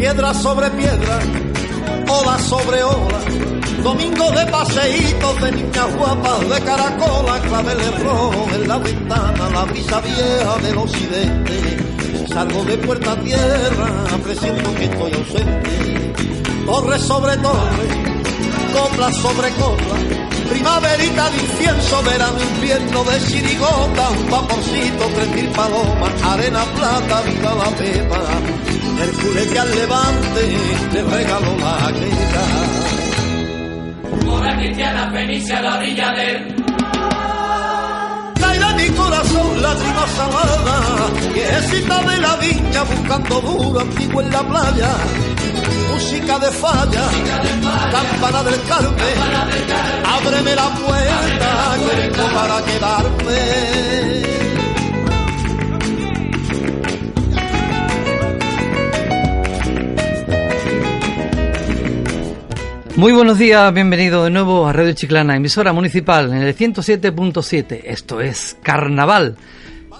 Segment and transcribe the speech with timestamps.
[0.00, 1.18] Piedra sobre piedra,
[2.08, 3.20] ola sobre ola,
[3.82, 10.00] domingo de paseitos de niñas guapas de caracola, claveles rojos en la ventana, la brisa
[10.00, 11.76] vieja del occidente.
[12.32, 13.88] Salgo de puerta a tierra,
[14.24, 16.12] presiento que estoy ausente.
[16.64, 17.86] Torre sobre torre,
[18.72, 19.96] copla sobre copla,
[20.48, 27.54] primaverita de incienso, verano, invierno de chirigota, un vaporcito, tres mil palomas, arena plata, viva
[27.54, 30.42] la pepa, Hércules que al levante
[30.92, 32.44] le regaló la queja.
[34.24, 36.54] Moda cristiana, fenicia a la orilla del
[38.34, 40.76] Trae a mi corazón lágrima salada,
[41.32, 44.90] viejecita de la viña buscando duro antiguo en la playa.
[45.90, 47.04] Música de falla,
[47.90, 49.18] campana del Carmen,
[50.04, 54.29] ábreme la puerta, que vengo para quedarme.
[63.00, 67.80] Muy buenos días, bienvenido de nuevo a Radio Chiclana, emisora municipal en el 107.7.
[67.84, 69.36] Esto es Carnaval.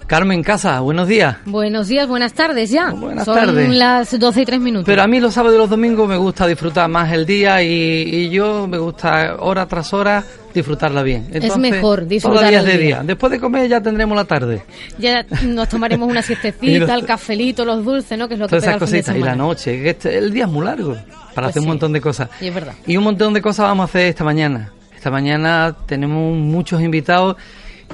[0.06, 1.38] Carmen Casa, buenos días.
[1.46, 2.90] Buenos días, buenas tardes ya.
[2.90, 3.70] Buenas Son tardes.
[3.70, 4.84] las 12 y 3 minutos.
[4.84, 7.70] Pero a mí los sábados y los domingos me gusta disfrutar más el día y,
[7.70, 10.22] y yo me gusta hora tras hora
[10.54, 11.26] disfrutarla bien.
[11.32, 13.02] Entonces, mejor disfrutar todos días de día.
[13.04, 14.62] Después de comer ya tendremos la tarde.
[14.98, 18.28] Ya nos tomaremos una siestecita, el cafelito, los dulces, ¿no?
[18.28, 19.16] Que es lo que Todas pega esas cositas.
[19.16, 19.82] Y la noche.
[19.82, 22.28] que este- el día es muy largo para Pues hacer un montón de cosas.
[22.40, 22.74] Y es verdad.
[22.86, 24.72] Y un montón de cosas vamos a hacer esta mañana.
[24.94, 27.36] Esta mañana tenemos muchos invitados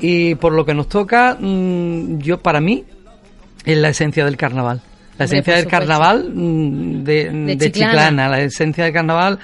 [0.00, 2.84] y por lo que nos toca, mm, yo para mí
[3.64, 4.80] es la esencia del carnaval.
[5.18, 5.86] La esencia del supuesto.
[5.86, 7.92] carnaval mm, de, de Chiclana.
[7.92, 8.28] Chiclana.
[8.28, 9.38] la esencia del carnaval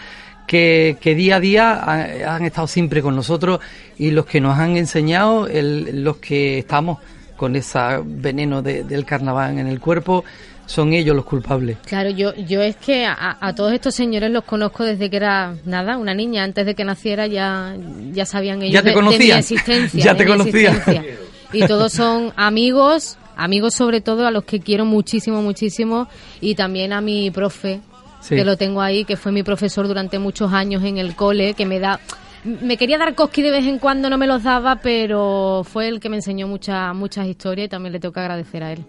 [0.53, 3.59] que, que día a día han, han estado siempre con nosotros
[3.99, 6.99] y los que nos han enseñado, el- los que estamos
[7.39, 10.25] con ese veneno de- del carnaval en el cuerpo,
[10.67, 11.79] son ellos los culpables.
[11.87, 15.55] Claro, yo, yo es que a, a todos estos señores los conozco desde que era
[15.65, 16.45] nada, una niña.
[16.45, 17.75] Antes de que naciera ya,
[18.13, 20.05] ya sabían ellos Ya te de- de, mi existencia.
[20.05, 21.05] Ya te existencia.
[21.55, 26.09] Y todos son amigos, amigos sobre todo a los que quiero muchísimo, muchísimo.
[26.41, 27.81] Y también a mi profe,
[28.23, 28.37] Sí.
[28.37, 31.67] que lo tengo ahí, que fue mi profesor durante muchos años en el cole, que
[31.67, 32.01] me da...
[32.45, 36.01] Me quería dar cosqui de vez en cuando, no me los daba, pero fue el
[36.01, 38.85] que me enseñó muchas muchas historias y también le tengo que agradecer a él.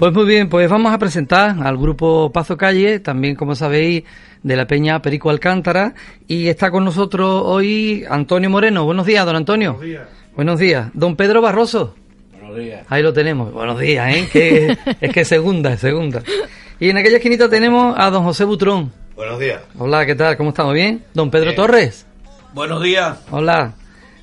[0.00, 4.04] Pues muy bien, pues vamos a presentar al grupo Pazo Calle, también como sabéis,
[4.42, 5.92] de la Peña Perico Alcántara,
[6.26, 8.86] y está con nosotros hoy Antonio Moreno.
[8.86, 9.74] Buenos días, don Antonio.
[9.74, 10.08] Buenos días.
[10.34, 10.90] Buenos días.
[10.94, 11.94] Don Pedro Barroso.
[12.32, 12.86] Buenos días.
[12.88, 13.52] Ahí lo tenemos.
[13.52, 14.28] Buenos días, ¿eh?
[14.32, 16.22] Que, es que es segunda, es segunda.
[16.80, 18.92] Y en aquella esquinita tenemos a don José Butrón.
[19.14, 19.60] Buenos días.
[19.78, 20.36] Hola, ¿qué tal?
[20.36, 20.72] ¿Cómo estamos?
[20.74, 21.04] ¿Bien?
[21.12, 21.56] Don Pedro Bien.
[21.56, 22.06] Torres.
[22.54, 23.18] Buenos días.
[23.30, 23.72] Hola.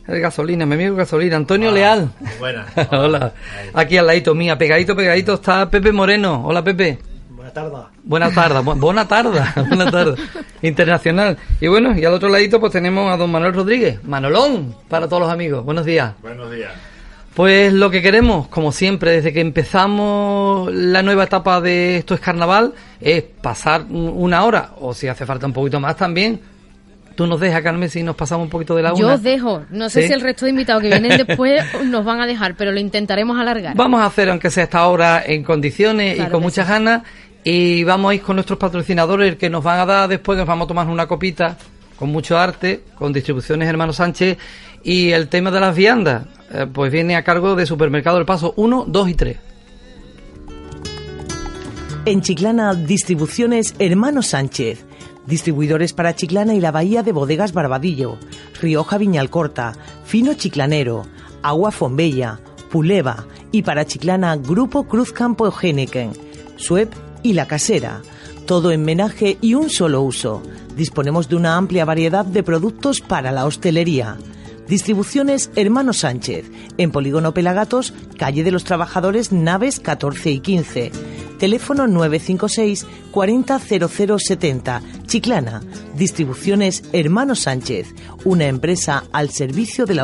[0.07, 1.35] El gasolina, mi amigo gasolina.
[1.35, 2.09] Antonio Leal.
[2.39, 2.67] Buenas.
[2.91, 3.33] Hola.
[3.73, 6.43] Aquí al ladito mía, pegadito, pegadito está Pepe Moreno.
[6.45, 6.97] Hola, Pepe.
[7.29, 7.79] Buenas tardes.
[8.03, 10.15] Buena tarde, bu- buena tarde, buena tarde.
[10.61, 11.37] Internacional.
[11.61, 15.21] Y bueno, y al otro ladito pues tenemos a don Manuel Rodríguez, Manolón, para todos
[15.23, 15.63] los amigos.
[15.63, 16.13] Buenos días.
[16.21, 16.71] Buenos días.
[17.37, 22.19] Pues lo que queremos, como siempre, desde que empezamos la nueva etapa de Esto es
[22.19, 26.41] Carnaval, es pasar un- una hora, o si hace falta un poquito más también.
[27.15, 29.13] Tú nos dejas, Carmen, si nos pasamos un poquito de la Yo una.
[29.13, 29.61] os dejo.
[29.69, 30.07] No sé ¿Sí?
[30.07, 33.39] si el resto de invitados que vienen después nos van a dejar, pero lo intentaremos
[33.39, 33.75] alargar.
[33.75, 36.71] Vamos a hacer, aunque sea esta hora, en condiciones y con muchas sí.
[36.73, 37.03] ganas.
[37.43, 40.65] Y vamos a ir con nuestros patrocinadores que nos van a dar después, nos vamos
[40.65, 41.55] a tomar una copita
[41.99, 44.39] con mucho arte, con distribuciones Hermano Sánchez.
[44.83, 48.53] Y el tema de las viandas, eh, pues viene a cargo de Supermercado del Paso
[48.55, 49.37] 1, 2 y 3.
[52.05, 54.85] En Chiclana, distribuciones Hermano Sánchez.
[55.25, 58.17] Distribuidores para Chiclana y la Bahía de Bodegas Barbadillo,
[58.61, 59.73] Rioja Viñalcorta,
[60.05, 61.05] Fino Chiclanero,
[61.43, 62.39] Agua Fombella,
[62.71, 66.13] Puleva y para Chiclana Grupo Cruz Campo Eugeniken,
[66.55, 66.89] Sueb
[67.23, 68.01] y La Casera.
[68.45, 70.41] Todo en menaje y un solo uso.
[70.77, 74.15] Disponemos de una amplia variedad de productos para la hostelería.
[74.67, 76.45] Distribuciones Hermano Sánchez,
[76.77, 80.91] en Polígono Pelagatos, Calle de los Trabajadores, Naves 14 y 15.
[81.39, 84.81] Teléfono 956 400070.
[85.05, 85.61] Chiclana.
[85.95, 89.95] Distribuciones Hermano Sánchez, una empresa al servicio de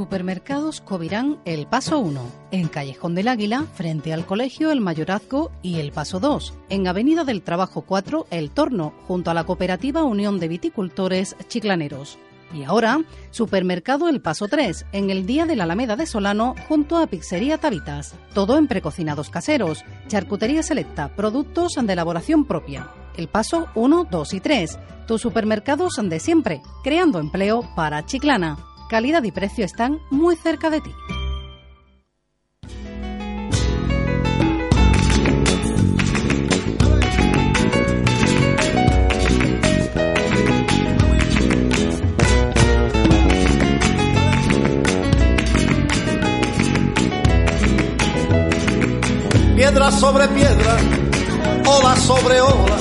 [0.00, 5.78] Supermercados Covirán El Paso 1, en Callejón del Águila, frente al Colegio El Mayorazgo y
[5.78, 10.40] El Paso 2, en Avenida del Trabajo 4 El Torno, junto a la Cooperativa Unión
[10.40, 12.16] de Viticultores Chiclaneros.
[12.54, 16.96] Y ahora, Supermercado El Paso 3, en el Día de la Alameda de Solano, junto
[16.96, 18.14] a Pizzería Tabitas.
[18.32, 22.88] Todo en precocinados caseros, charcutería selecta, productos de elaboración propia.
[23.18, 24.78] El Paso 1, 2 y 3.
[25.06, 28.69] Tus supermercados de siempre, creando empleo para Chiclana.
[28.90, 30.90] Calidad y precio están muy cerca de ti.
[49.54, 50.76] piedra sobre piedra,
[51.64, 52.76] ola sobre ola,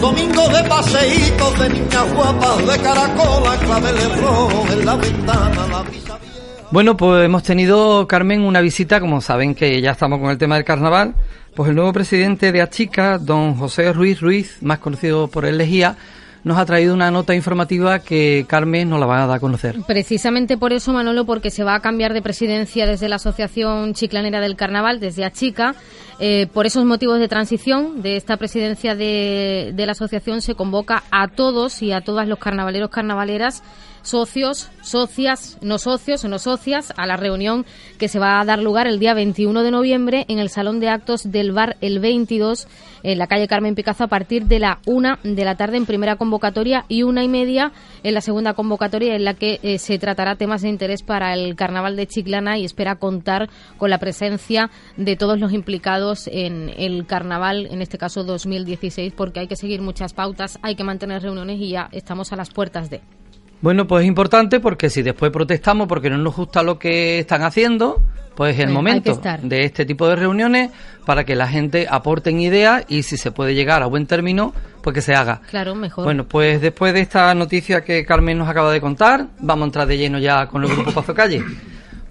[0.00, 6.18] domingo de paseitos de niñas guapas de caracola, claveles rojos en la ventana, la brisa
[6.18, 6.68] vieja.
[6.70, 10.54] Bueno, pues hemos tenido, Carmen, una visita, como saben que ya estamos con el tema
[10.54, 11.14] del carnaval,
[11.54, 15.96] pues el nuevo presidente de Achica, don José Ruiz Ruiz, más conocido por el Lejía,
[16.44, 19.76] nos ha traído una nota informativa que Carmen nos la va a dar a conocer.
[19.86, 24.40] Precisamente por eso, Manolo, porque se va a cambiar de presidencia desde la Asociación Chiclanera
[24.40, 25.74] del Carnaval, desde Achica.
[26.18, 31.02] Eh, por esos motivos de transición de esta presidencia de, de la asociación se convoca
[31.10, 33.62] a todos y a todas los carnavaleros, carnavaleras
[34.02, 37.66] socios, socias, no socios no socias a la reunión
[37.98, 40.88] que se va a dar lugar el día 21 de noviembre en el Salón de
[40.88, 42.66] Actos del Bar El 22
[43.02, 46.16] en la calle Carmen Picazo a partir de la una de la tarde en primera
[46.16, 50.36] convocatoria y una y media en la segunda convocatoria en la que eh, se tratará
[50.36, 53.48] temas de interés para el Carnaval de Chiclana y espera contar
[53.78, 59.40] con la presencia de todos los implicados en el Carnaval, en este caso 2016, porque
[59.40, 62.90] hay que seguir muchas pautas, hay que mantener reuniones y ya estamos a las puertas
[62.90, 63.19] de.
[63.62, 67.42] Bueno, pues es importante porque si después protestamos porque no nos gusta lo que están
[67.42, 68.00] haciendo,
[68.34, 70.70] pues es el momento de este tipo de reuniones
[71.04, 74.94] para que la gente aporten ideas y si se puede llegar a buen término, pues
[74.94, 75.42] que se haga.
[75.50, 76.04] Claro, mejor.
[76.04, 79.86] Bueno, pues después de esta noticia que Carmen nos acaba de contar, vamos a entrar
[79.86, 81.44] de lleno ya con el grupo Pazo Calle.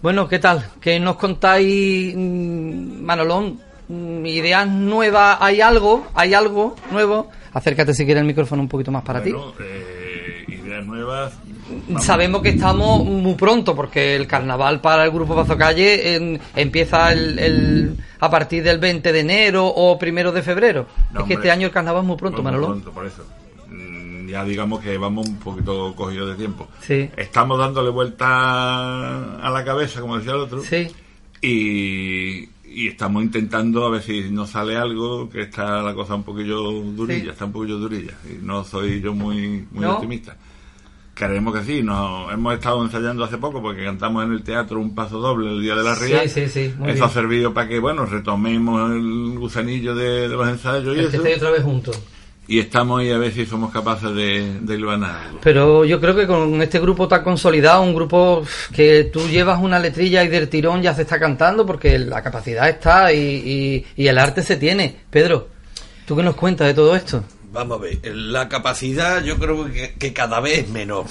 [0.04, 0.64] Bueno, ¿qué tal?
[0.80, 3.60] ¿Qué nos contáis, mm, Manolón?
[3.88, 5.38] Mm, ¿Ideas nuevas?
[5.42, 6.08] ¿Hay algo?
[6.14, 7.32] ¿Hay algo nuevo?
[7.54, 9.32] Acércate si quieres el micrófono un poquito más para ti.
[9.32, 9.99] Eh,
[10.90, 11.34] nuevas.
[11.88, 12.04] vamos.
[12.04, 17.12] Sabemos que estamos muy pronto porque el carnaval para el grupo Pazo Calle en- empieza
[17.14, 20.88] el, el- a partir del 20 de enero o primero de febrero.
[20.88, 21.36] No, es que hombre.
[21.36, 22.68] este año el carnaval es muy pronto, Muy Manolo.
[22.68, 23.24] pronto, por eso.
[23.70, 26.68] Mm, Ya digamos que vamos un poquito cogidos de tiempo.
[26.82, 27.10] Sí.
[27.18, 28.28] Estamos dándole vuelta
[29.46, 30.62] a la cabeza, como decía el otro.
[30.64, 30.88] Sí.
[31.42, 36.24] Y, y estamos intentando a ver si nos sale algo, que está la cosa un
[36.24, 37.30] poquillo durilla, Sí.
[37.30, 38.14] está un poquillo durilla.
[38.30, 39.96] Y no soy yo muy, muy ¿No?
[39.96, 40.36] optimista.
[41.20, 44.96] Creemos que sí, nos hemos estado ensayando hace poco porque cantamos en el teatro un
[44.96, 46.28] paso doble el día de la Sí, Ría.
[46.30, 47.04] sí, sí, muy Eso bien.
[47.04, 51.22] ha servido para que, bueno, retomemos el gusanillo de, de los ensayos y El eso.
[51.36, 52.02] otra vez juntos.
[52.48, 55.40] Y estamos ahí a ver si somos capaces de, de hilvanar algo.
[55.44, 58.44] Pero yo creo que con este grupo tan consolidado, un grupo
[58.74, 62.68] que tú llevas una letrilla y del tirón ya se está cantando porque la capacidad
[62.70, 64.96] está y, y- y el arte se tiene.
[65.10, 65.50] Pedro,
[66.08, 67.24] ¿tú qué nos cuentas de todo esto?
[67.52, 71.06] Vamos a ver, la capacidad yo creo que, que cada vez es menor.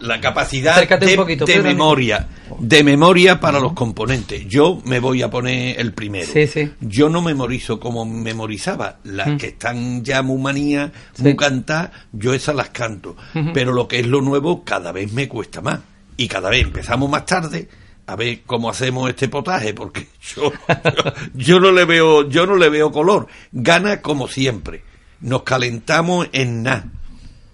[0.00, 1.68] La capacidad Acércate un de, poquito, de Pedro.
[1.68, 2.28] memoria,
[2.58, 4.46] de memoria para los componentes.
[4.48, 6.26] Yo me voy a poner el primero.
[6.32, 6.72] Sí, sí.
[6.80, 8.98] Yo no memorizo como memorizaba.
[9.04, 9.36] Las Mm.
[9.36, 11.22] que están ya muy manía, Sí.
[11.22, 13.16] muy cantar, yo esas las canto.
[13.54, 15.78] Pero lo que es lo nuevo cada vez me cuesta más.
[16.16, 17.68] Y cada vez empezamos más tarde
[18.08, 22.56] a ver cómo hacemos este potaje, porque yo, yo, yo no le veo, yo no
[22.56, 23.28] le veo color.
[23.52, 24.82] Gana como siempre.
[25.20, 26.86] Nos calentamos en nada.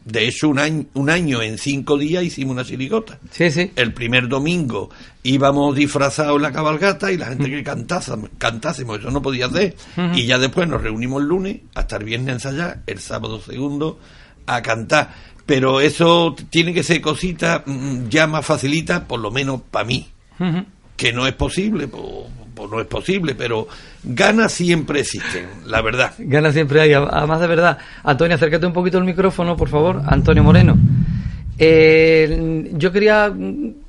[0.06, 3.18] De hecho, un año, un año en cinco días hicimos una chirigota.
[3.32, 3.72] Sí, sí.
[3.74, 4.88] El primer domingo
[5.24, 9.74] íbamos disfrazados en la cabalgata y la gente que cantásemos, cantásemos, eso no podía hacer.
[9.96, 10.16] Ujú.
[10.16, 13.98] Y ya después nos reunimos el lunes, hasta el viernes a ensayar, el sábado segundo
[14.46, 15.12] a cantar.
[15.44, 20.06] Pero eso tiene que ser cosita mm, ya más facilita, por lo menos para mí.
[20.96, 22.02] Que no es posible, pues,
[22.56, 23.68] pues no es posible, pero
[24.02, 26.14] ganas siempre existen, la verdad.
[26.18, 27.78] Ganas siempre hay, además de verdad.
[28.02, 30.02] Antonio, acércate un poquito el micrófono, por favor.
[30.06, 30.76] Antonio Moreno.
[31.58, 33.32] Eh, yo quería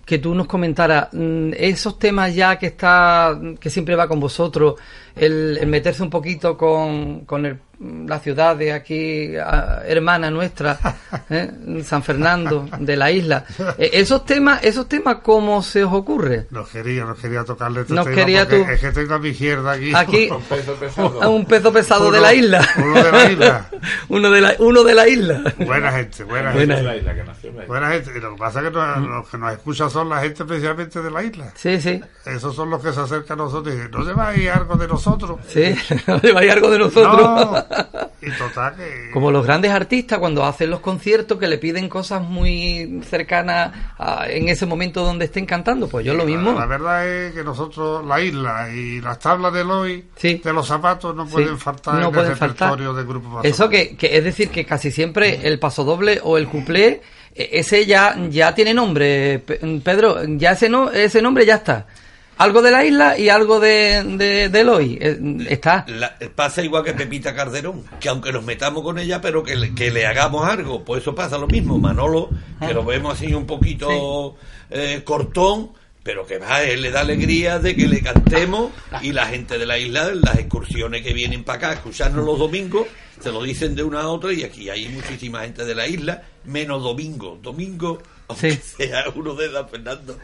[0.05, 4.75] que tú nos comentaras mm, esos temas ya que está, que siempre va con vosotros,
[5.15, 10.79] el, el meterse un poquito con, con el la ciudad de aquí, ah, hermana nuestra,
[11.29, 11.51] ¿eh?
[11.83, 13.45] San Fernando, de la isla.
[13.77, 16.47] Eh, esos temas, esos temas, ¿cómo se os ocurre?
[16.49, 19.19] Nos quería, nos quería tocarle este Nos tema quería porque tú- Es que tengo a
[19.19, 19.91] mi izquierda aquí.
[19.95, 21.21] Aquí, Un peso pesado.
[21.23, 22.67] a un peso pesado de Uno- la isla.
[22.77, 23.69] uno de la isla.
[24.09, 25.53] uno, de la, uno de la isla.
[25.59, 26.79] Buena gente, buena Buena gente.
[26.79, 27.67] Es la isla que nació en la isla.
[27.73, 28.11] Buena gente.
[28.17, 31.01] Y lo que pasa es que nos- los que nos escuchan son la gente especialmente
[31.01, 31.51] de la isla.
[31.55, 34.75] Sí, sí, Esos son los que se acercan a nosotros y dicen, ¿no lleváis algo
[34.75, 35.39] de nosotros?
[35.47, 35.75] sí.
[36.07, 37.17] No lleváis algo de nosotros.
[37.17, 37.66] No.
[38.21, 39.11] Y total que...
[39.11, 44.25] Como los grandes artistas cuando hacen los conciertos que le piden cosas muy cercanas a-
[44.29, 46.53] en ese momento donde estén cantando, pues yo lo mismo.
[46.53, 50.41] La, la verdad es que nosotros, la isla y las tablas del hoy, Sí.
[50.43, 52.69] de los zapatos, no Sí, pueden faltar no en pueden el faltar.
[52.69, 56.19] repertorio del grupo Paso Eso que, que es decir que casi siempre el paso doble
[56.23, 57.01] o el cuplé,
[57.35, 61.85] eh, ese ya, ya tiene nombre, Pe- Pedro, ya ese, no, ese nombre ya está.
[62.37, 64.97] Algo de la isla y algo de, de, del hoy.
[65.01, 65.17] eh,
[65.49, 65.85] Está.
[65.87, 69.73] La- pasa igual que Pepita Calderón, que aunque nos metamos con ella, pero que le,
[69.73, 71.77] que le hagamos algo, pues eso pasa lo mismo.
[71.79, 72.29] Manolo,
[72.59, 74.35] que lo vemos así un poquito
[74.69, 75.71] eh, cortón,
[76.03, 79.65] pero que va, él le da alegría de que le cantemos y la gente de
[79.65, 82.87] la isla, las excursiones que vienen para acá a escucharnos los domingos,
[83.19, 86.21] se lo dicen de una a otra y aquí hay muchísima gente de la isla,
[86.45, 87.39] menos domingo.
[87.41, 90.17] Domingo, aunque sea uno de San Fernando.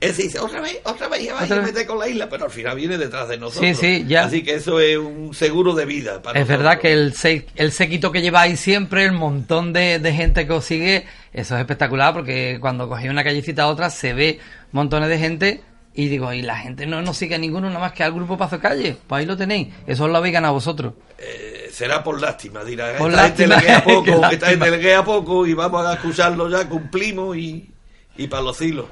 [0.00, 2.50] Ese dice, otra vez, otra vez, ya Otra a meter con la isla, pero al
[2.50, 3.76] final viene detrás de nosotros.
[3.78, 4.24] Sí, sí, ya.
[4.24, 6.22] Así que eso es un seguro de vida.
[6.22, 10.12] Para Es verdad que el, se- el séquito que lleváis siempre, el montón de, de
[10.12, 14.12] gente que os sigue, eso es espectacular porque cuando cogéis una callecita a otra se
[14.14, 14.38] ve
[14.70, 15.60] montones de gente
[15.94, 18.38] y digo, y la gente no nos sigue a ninguno nada más que al grupo
[18.38, 18.96] Pazo Calle.
[19.08, 19.66] Pues ahí lo tenéis.
[19.84, 20.94] Eso os lo habéis ganado vosotros.
[21.18, 22.96] Eh, será por lástima, dirá.
[22.98, 24.66] Por esta gente lástima, le queda qué poco, esta lástima.
[24.66, 27.68] gente le poco y vamos a escucharlo ya, cumplimos y,
[28.16, 28.86] y para los hilos.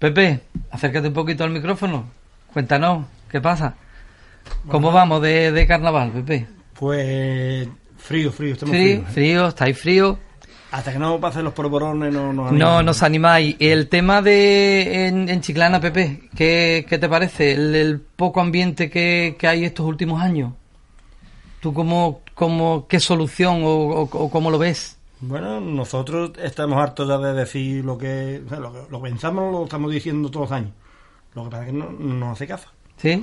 [0.00, 0.40] Pepe,
[0.70, 2.06] acércate un poquito al micrófono.
[2.52, 3.74] Cuéntanos, ¿qué pasa?
[4.66, 6.46] ¿Cómo vamos de, de carnaval, Pepe?
[6.74, 9.08] Pues frío, frío, estamos Frío, fríos.
[9.08, 9.12] ¿eh?
[9.12, 10.18] frío, estáis frío.
[10.72, 12.84] Hasta que no pasen los polvorones no nos No animamos.
[12.84, 13.56] nos animáis.
[13.58, 17.52] El tema de en, en Chiclana, Pepe, ¿qué, qué te parece?
[17.52, 20.52] El, el poco ambiente que, que hay estos últimos años.
[21.60, 24.96] ¿Tú cómo, cómo qué solución o, o- o cómo lo ves?
[25.20, 29.52] Bueno, nosotros estamos hartos ya de decir lo que, o sea, lo que lo pensamos,
[29.52, 30.72] lo estamos diciendo todos los años.
[31.34, 32.68] Lo que pasa es que no, no hace caso.
[32.96, 33.22] ¿Sí?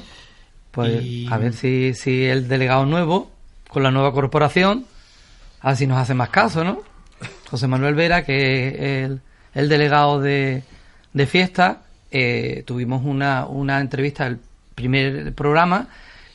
[0.71, 3.31] Pues Y- a ver si, si el delegado nuevo,
[3.69, 4.85] con la nueva corporación,
[5.61, 6.79] a ver si nos hace más caso, ¿no?
[7.49, 9.21] José Manuel Vera, que es el,
[9.55, 10.63] el delegado de,
[11.13, 14.39] de fiesta, eh, tuvimos una, una entrevista, el
[14.75, 15.87] primer programa,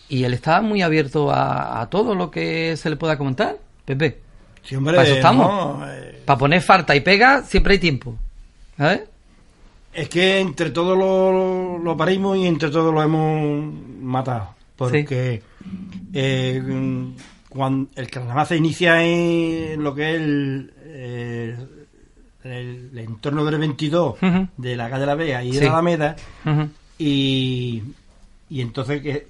[0.09, 3.57] y él estaba muy abierto a, a todo lo que se le pueda comentar.
[3.85, 4.19] Pepe,
[4.65, 5.47] Sí, hombre, para eso estamos.
[5.81, 8.17] no, eh, Para poner falta y pega, siempre hay tiempo.
[8.77, 9.03] ¿Sabes?
[9.95, 14.55] es que entre todos lo, lo parimos y entre todos lo hemos matado.
[14.77, 15.43] Porque
[16.15, 16.63] eh,
[17.51, 21.57] cuando el carnaval se inicia en lo que es el, eh,
[22.45, 24.49] el, el entorno del 22 Ujú.
[24.57, 25.59] de la calle de la Vega y Sí.
[25.59, 26.17] de la Alameda,
[26.99, 27.83] y,
[28.49, 29.27] y entonces que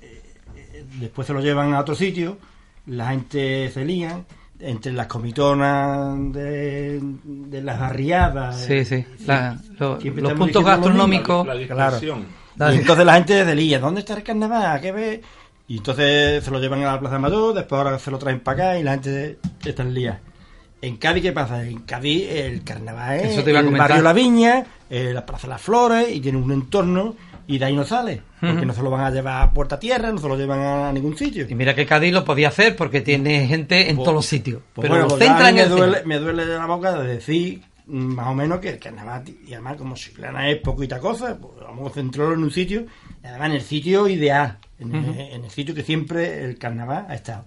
[1.01, 2.39] después se lo llevan a otro sitio,
[2.87, 4.21] la gente se lía,
[4.63, 8.61] entre las comitonas de, de las barriadas.
[8.61, 9.05] Sí, sí.
[9.27, 11.47] La- lo- Siempre los puntos lo gastronómicos.
[11.47, 11.99] La Claro.
[12.73, 14.81] Y entonces la gente se lía, ¿dónde está el carnaval?
[14.81, 15.23] ¿Qué ve?
[15.69, 18.71] Y entonces se lo llevan a la Plaza Mayor, después ahora se lo traen para
[18.71, 20.21] acá y la gente está en lía.
[20.83, 21.65] En Cádiz, ¿qué pasa?
[21.65, 23.89] En Cádiz el carnaval es Eso te iba a el comentar.
[23.89, 27.15] barrio La Viña, eh, la Plaza de las Flores y tiene un entorno
[27.55, 28.23] y de ahí no sale.
[28.41, 30.93] Porque no se lo van a llevar a Puerta Tierra, no se lo llevan a
[30.93, 31.47] ningún sitio.
[31.49, 34.63] Y mira que Cádiz lo podía hacer porque tiene gente en Pues- todos los sitios.
[34.73, 36.09] Pues pero bueno, pues centra en me el duele, centro.
[36.09, 39.77] me duele la boca de decir mm, más o menos que el carnaval, y además
[39.77, 42.87] como Chiclana es poquita cosa, pues vamos a centrarlo en un sitio,
[43.23, 45.21] y además en el sitio ideal, en, el, Ujú.
[45.21, 47.45] en el sitio que siempre el carnaval ha estado.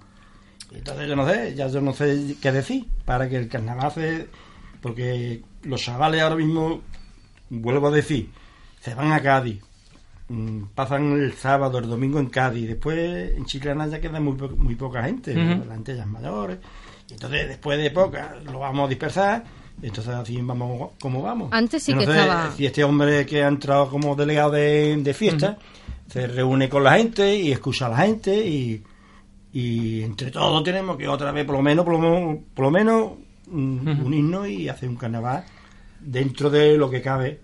[0.72, 3.92] Y entonces yo no sé, ya yo no sé qué decir para que el carnaval
[3.94, 4.28] se...
[4.82, 6.82] Porque los chavales ahora mismo,
[7.50, 8.30] vuelvo a decir,
[8.82, 9.62] se van a Cádiz,
[10.74, 14.76] pasan el sábado, el domingo en Cádiz, después en Chiclana ya queda muy, po- muy
[14.76, 15.66] poca gente, Ujú.
[15.68, 16.58] las antellas mayores,
[17.10, 19.44] y entonces después de poca lo vamos a dispersar,
[19.82, 21.50] entonces así vamos como vamos.
[21.52, 25.58] Antes sí que estaba- Si este hombre que ha entrado como delegado de, de fiesta
[26.08, 28.82] se reúne con la gente y escucha a la gente y,
[29.54, 32.72] y entre todos tenemos que otra vez por lo menos, por lo menos, por lo
[32.72, 33.12] menos
[33.48, 35.44] mm, unirnos y hacer un carnaval
[36.00, 37.42] dentro de lo que cabe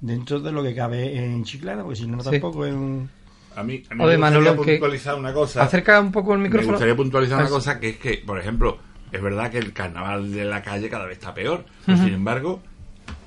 [0.00, 2.30] dentro de lo que cabe en Chiclana, porque si no Sí.
[2.30, 3.08] tampoco es un...
[3.56, 5.62] A mí, a mí Oye, me gustaría Manolo, que- puntualizar una cosa.
[5.64, 6.72] Acerca un poco el Me micrófono.
[6.72, 8.78] gustaría puntualizar una Pues- cosa que es que, por ejemplo,
[9.10, 11.64] es verdad que el carnaval de la calle cada vez está peor.
[11.86, 12.60] Sin embargo,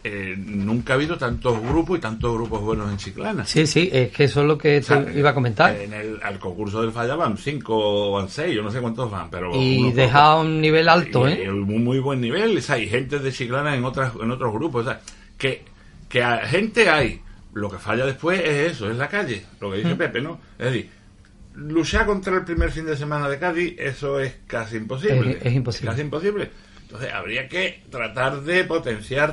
[0.03, 3.45] eh, nunca ha habido tantos grupos y tantos grupos buenos en Chiclana.
[3.45, 5.75] Sí, sí, es que eso es lo que O sea, te iba a comentar.
[5.75, 9.11] En el, al concurso del Falla van cinco o van seis, yo no sé cuántos
[9.11, 9.51] van, pero...
[9.53, 11.51] y deja un nivel alto, y, ¿eh?
[11.51, 14.85] un muy buen nivel, o sea, hay gente de Chiclana en otras en otros grupos,
[14.85, 15.01] o sea,
[15.37, 15.63] que,
[16.11, 17.21] que a- gente hay,
[17.53, 19.97] lo que falla después es eso, es la calle, lo que dice Mm.
[19.97, 20.39] Pepe, ¿no?
[20.59, 20.89] Es decir,
[21.55, 25.31] luchar contra el primer fin de semana de Cádiz, eso es casi imposible.
[25.39, 25.89] Es- es imposible.
[25.91, 26.49] Casi imposible.
[26.83, 29.31] Entonces habría que tratar de potenciar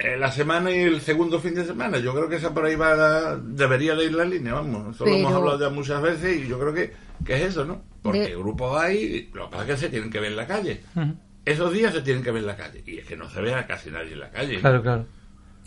[0.00, 1.98] eh, la semana y el segundo fin de semana.
[1.98, 4.94] Yo creo que esa por ahí va la- debería de ir la línea, vamos.
[4.94, 6.92] Eso lo hemos hablado ya muchas veces y yo creo que,
[7.24, 7.82] que es eso, ¿no?
[8.02, 10.46] Porque De- grupos hay, lo que pasa es que se tienen que ver en la
[10.46, 10.82] calle.
[11.44, 12.82] Esos días se tienen que ver en la calle.
[12.86, 14.60] Y es que no se ve a casi nadie en la calle.
[14.60, 15.06] Claro, claro.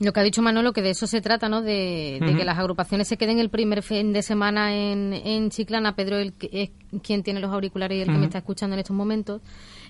[0.01, 1.61] Lo que ha dicho Manolo, que de eso se trata, ¿no?
[1.61, 5.95] De, de que las agrupaciones se queden el primer fin de semana en, en Chiclana.
[5.95, 8.79] Pedro el, que- es quien tiene los auriculares y el que me está escuchando en
[8.79, 9.41] estos momentos.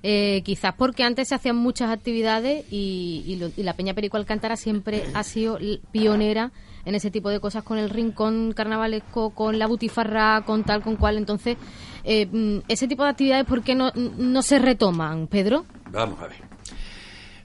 [0.04, 4.18] Eh, quizás porque antes se hacían muchas actividades y, y lo- y la Peña Perico
[4.18, 5.58] Alcántara siempre ha sido
[5.92, 6.52] pionera
[6.84, 10.98] en ese tipo de cosas con el rincón carnavalesco, con la butifarra, con tal, con
[10.98, 11.18] cual.
[11.18, 11.56] Entonces,
[12.04, 15.66] eh, mm, ese tipo de actividades, ¿por qué no, no se retoman, Pedro?
[15.92, 16.51] Vamos a ver.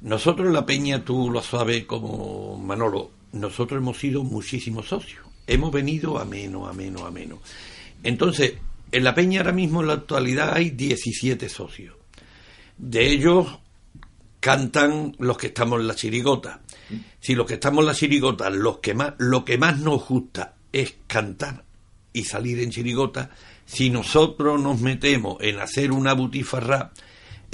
[0.07, 5.25] Nosotros la Peña, tú lo sabes como Manolo, nosotros hemos sido muchísimos socios.
[5.49, 7.41] Hemos venido a menos, a menos, a menos.
[8.05, 8.55] Entonces,
[8.93, 11.97] en la Peña ahora mismo en la actualidad hay 17 socios.
[12.79, 13.49] De ellos
[14.39, 16.61] cantan los que estamos en la chirigota.
[17.19, 20.55] Si los que estamos en la chirigota, los que más, lo que más nos gusta
[20.73, 21.65] es cantar
[22.13, 23.31] y salir en chirigota,
[23.65, 26.93] si nosotros nos metemos en hacer una butifarra,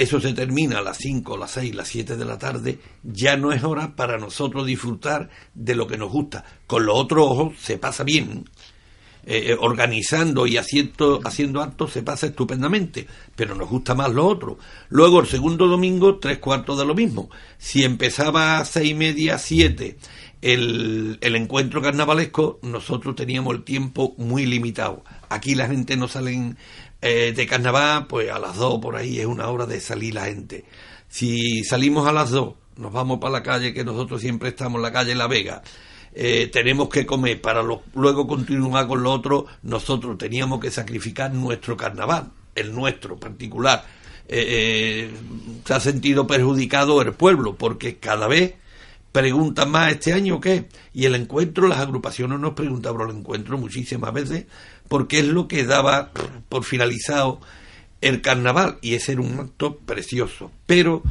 [0.02, 3.52] eso se termina a las 5, las 6, las 7 de la tarde, ya no
[3.52, 6.44] es hora para nosotros disfrutar de lo que nos gusta.
[6.66, 8.44] Con los otros ojos se pasa bien,
[9.25, 13.06] eh, eh, organizando y haciendo, haciendo actos se pasa estupendamente,
[13.37, 14.59] pero nos gusta más lo otro.
[14.88, 17.30] Luego el segundo domingo, tres cuartos de lo mismo.
[17.59, 19.97] Si empezaba a seis y media, siete,
[20.40, 25.04] el, el encuentro carnavalesco, nosotros teníamos el tiempo muy limitado.
[25.28, 26.56] Aquí la gente no salen
[27.02, 30.25] eh, de carnaval, pues a las dos por ahí es una hora de salir la
[30.25, 30.64] gente.
[31.09, 34.82] Si salimos a las dos, nos vamos para la calle, que nosotros siempre estamos en
[34.82, 35.62] la calle La Vega,
[36.14, 41.76] eh, tenemos que comer para luego continuar con lo otro, nosotros teníamos que sacrificar nuestro
[41.76, 43.85] carnaval, el nuestro particular.
[44.28, 45.11] Eh, eh,
[45.64, 48.54] se ha sentido perjudicado el pueblo porque cada vez
[49.11, 53.59] preguntan más este año qué y el encuentro las agrupaciones nos preguntan por el encuentro
[53.59, 54.47] muchísimas veces
[54.93, 56.11] porque es lo que daba
[56.51, 57.41] por finalizado
[58.02, 61.02] el carnaval y ese era un acto precioso pero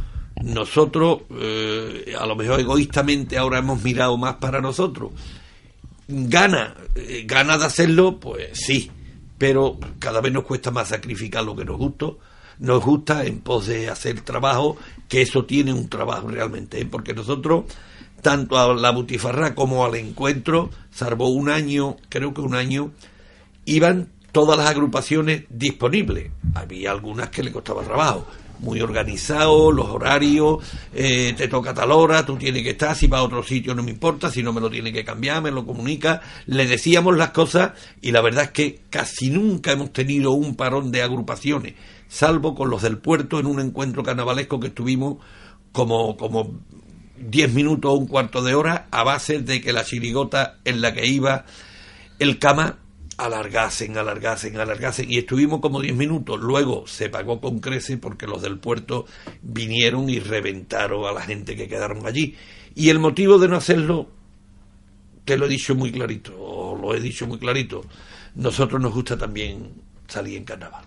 [0.44, 5.14] nosotros eh, a lo mejor egoístamente ahora hemos mirado más para nosotros
[6.08, 8.92] gana eh, gana de hacerlo pues sí
[9.40, 12.06] pero cada vez nos cuesta más sacrificar lo que nos gusta
[12.60, 14.78] nos gusta en pos de hacer trabajo
[15.10, 16.86] que eso tiene un trabajo realmente ¿eh?
[16.86, 17.64] porque nosotros
[18.22, 22.92] tanto a la butifarra como al encuentro salvo un año creo que un año
[23.72, 26.32] iban todas las agrupaciones disponibles.
[26.56, 28.28] Había algunas que le costaba trabajo.
[28.60, 33.18] Muy organizado, los horarios, eh, te toca tal hora, tú tienes que estar, si va
[33.18, 35.66] a otro sitio no me importa, si no me lo tiene que cambiar, me lo
[35.66, 36.22] comunica.
[36.46, 40.92] Le decíamos las cosas y la verdad es que casi nunca hemos tenido un parón
[40.92, 41.74] de agrupaciones,
[42.08, 45.18] salvo con los del puerto en un encuentro carnavalesco que estuvimos
[45.72, 46.60] como, como
[47.18, 50.94] 10 minutos o un cuarto de hora a base de que la chirigota en la
[50.94, 51.46] que iba
[52.20, 52.78] el cama
[53.22, 56.40] alargasen, alargasen, alargasen y estuvimos como 10 minutos.
[56.40, 59.06] Luego se pagó con crece porque los del puerto
[59.42, 62.36] vinieron y reventaron a la gente que quedaron allí.
[62.74, 64.08] Y el motivo de no hacerlo,
[65.24, 67.84] te lo he dicho muy clarito, o lo he dicho muy clarito,
[68.36, 69.70] nosotros nos gusta también
[70.08, 70.84] salir en carnaval.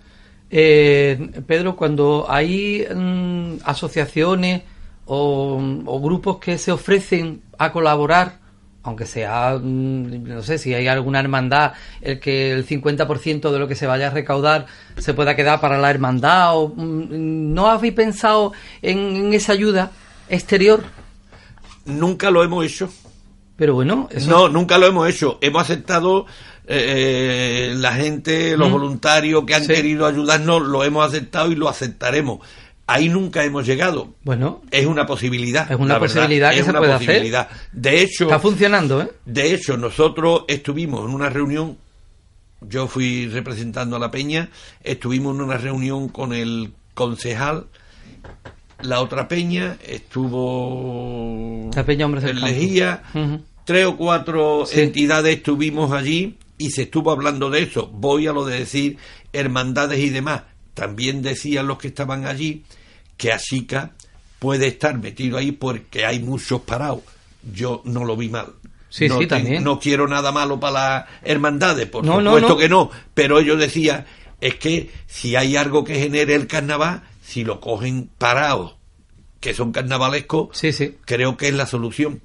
[0.50, 4.62] Eh, Pedro, cuando hay mm, asociaciones
[5.06, 8.43] o grupos que se ofrecen a colaborar,
[8.84, 13.66] aunque sea, mm, no sé, si hay alguna hermandad, el que el 50% de lo
[13.66, 14.66] que se vaya a recaudar
[14.98, 19.90] se pueda quedar para la hermandad, o, mm, ¿no habéis pensado en, en esa ayuda
[20.28, 20.84] exterior?
[21.86, 22.90] Nunca lo hemos hecho.
[23.56, 25.38] Pero bueno, eso No, nunca lo hemos hecho.
[25.40, 26.26] Hemos aceptado
[26.66, 28.72] eh, la gente, los Mm.
[28.72, 29.74] voluntarios que han Sí.
[29.74, 32.38] querido ayudarnos, lo hemos aceptado y lo aceptaremos.
[32.86, 34.14] Ahí nunca hemos llegado.
[34.24, 35.70] Bueno, Es una posibilidad.
[35.72, 37.06] Es una la verdad, posibilidad que es se una puede hacer.
[37.06, 37.48] posibilidad.
[37.72, 39.10] De hecho, está funcionando, ¿eh?
[39.24, 41.78] de hecho, nosotros estuvimos en una reunión,
[42.60, 44.50] yo fui representando a la Peña,
[44.82, 47.66] estuvimos en una reunión con el concejal,
[48.82, 52.40] la otra Peña, estuvo La Peña Hombres del
[53.64, 54.80] tres o cuatro Sí.
[54.80, 57.86] entidades estuvimos allí y se estuvo hablando de eso.
[57.86, 58.98] Voy a lo de decir
[59.32, 60.42] hermandades y demás.
[60.74, 62.64] También decían los que estaban allí
[63.16, 63.92] que a Chica
[64.38, 67.00] puede estar metido ahí porque hay muchos parados.
[67.52, 68.46] Yo no lo vi mal.
[68.90, 69.64] Sí, no sí, te- también.
[69.64, 72.56] No quiero nada malo para las hermandades, por No, supuesto no.
[72.56, 72.90] que no.
[73.14, 74.04] Pero ellos decían,
[74.40, 78.76] es que si hay algo que genere el carnaval, si lo cogen parados,
[79.40, 80.58] que son carnavalescos,
[81.04, 82.20] creo que es la solución.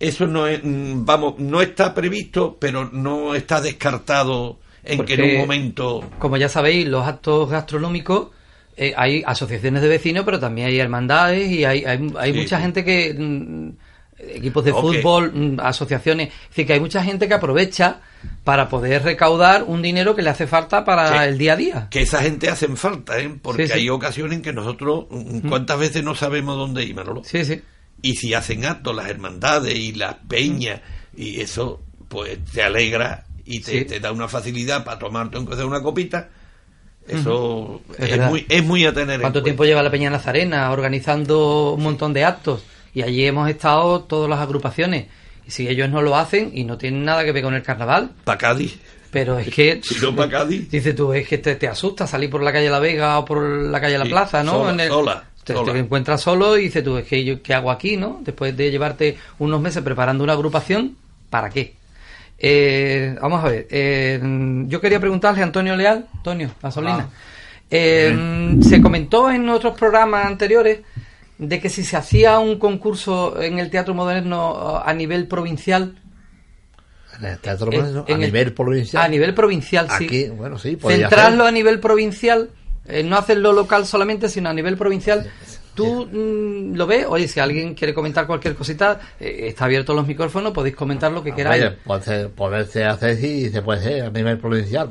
[0.00, 5.22] Eso no es, mm, vamos, no está previsto, pero no está descartado en que en
[5.22, 8.28] un momento Como ya sabéis, los actos gastronómicos,
[8.76, 12.60] eh, hay asociaciones de vecinos, pero también hay hermandades y hay, hay, hay Sí, mucha
[12.60, 13.14] gente que...
[13.16, 13.70] mm,
[14.16, 18.00] equipos de fútbol, mm, asociaciones, es decir, que hay mucha gente que aprovecha
[18.44, 21.88] para poder recaudar un dinero que le hace falta para el día a día.
[21.90, 23.34] que esa gente hacen falta, ¿eh?
[23.42, 23.78] porque Sí, sí.
[23.80, 27.22] hay ocasiones en que nosotros, mm, ¿cuántas veces no sabemos dónde ir, Manolo?
[27.24, 27.60] Sí, sí.
[28.02, 30.80] Y si hacen actos las hermandades y las peñas,
[31.16, 33.84] y eso, pues te alegra y te, Sí.
[33.84, 36.28] te da una facilidad para tomarte aunque sea una copita.
[37.06, 39.44] Eso Es muy, es muy a tener en ¿Cuánto cuenta.
[39.44, 42.62] tiempo lleva la Peña Nazarena organizando un montón de actos?
[42.94, 45.06] Y allí hemos estado todas las agrupaciones.
[45.46, 48.12] Y si ellos no lo hacen y no tienen nada que ver con el carnaval.
[48.24, 48.78] Para Cádiz.
[49.10, 49.80] Pero es que.
[49.84, 50.70] Si no pa' Cádiz.
[50.70, 53.42] Dices tú, es que te, te asusta salir por la calle La Vega o por
[53.42, 54.52] la calle La Plaza, ¿no?
[54.52, 55.72] sola, En el- sola, te, sola.
[55.74, 58.20] te encuentras solo y dices tú, es que yo, ¿qué hago aquí, no?
[58.24, 60.96] Después de llevarte unos meses preparando una agrupación,
[61.28, 61.74] ¿para qué?
[62.46, 64.20] Eh, vamos a ver, eh,
[64.66, 67.08] yo quería preguntarle a Antonio Leal, Antonio, gasolina.
[67.70, 70.80] Eh, se comentó en otros programas anteriores
[71.38, 75.94] de que si se hacía un concurso en el teatro moderno a nivel provincial,
[77.18, 79.02] En el teatro en- moderno, en a el- nivel provincial.
[79.02, 80.04] a nivel provincial, sí.
[80.04, 81.48] Aquí, bueno, sí, centrarlo ser.
[81.48, 82.50] a nivel provincial,
[82.86, 85.30] eh, no hacerlo local solamente, sino a nivel provincial.
[85.74, 87.06] ¿Tú mm, lo ves?
[87.08, 91.22] Oye, si alguien quiere comentar cualquier cosita, eh, está abierto los micrófonos, podéis comentar lo
[91.22, 91.62] que queráis.
[91.64, 94.90] Oye, poderse, poderse hacer y se puede hacer a nivel provincial.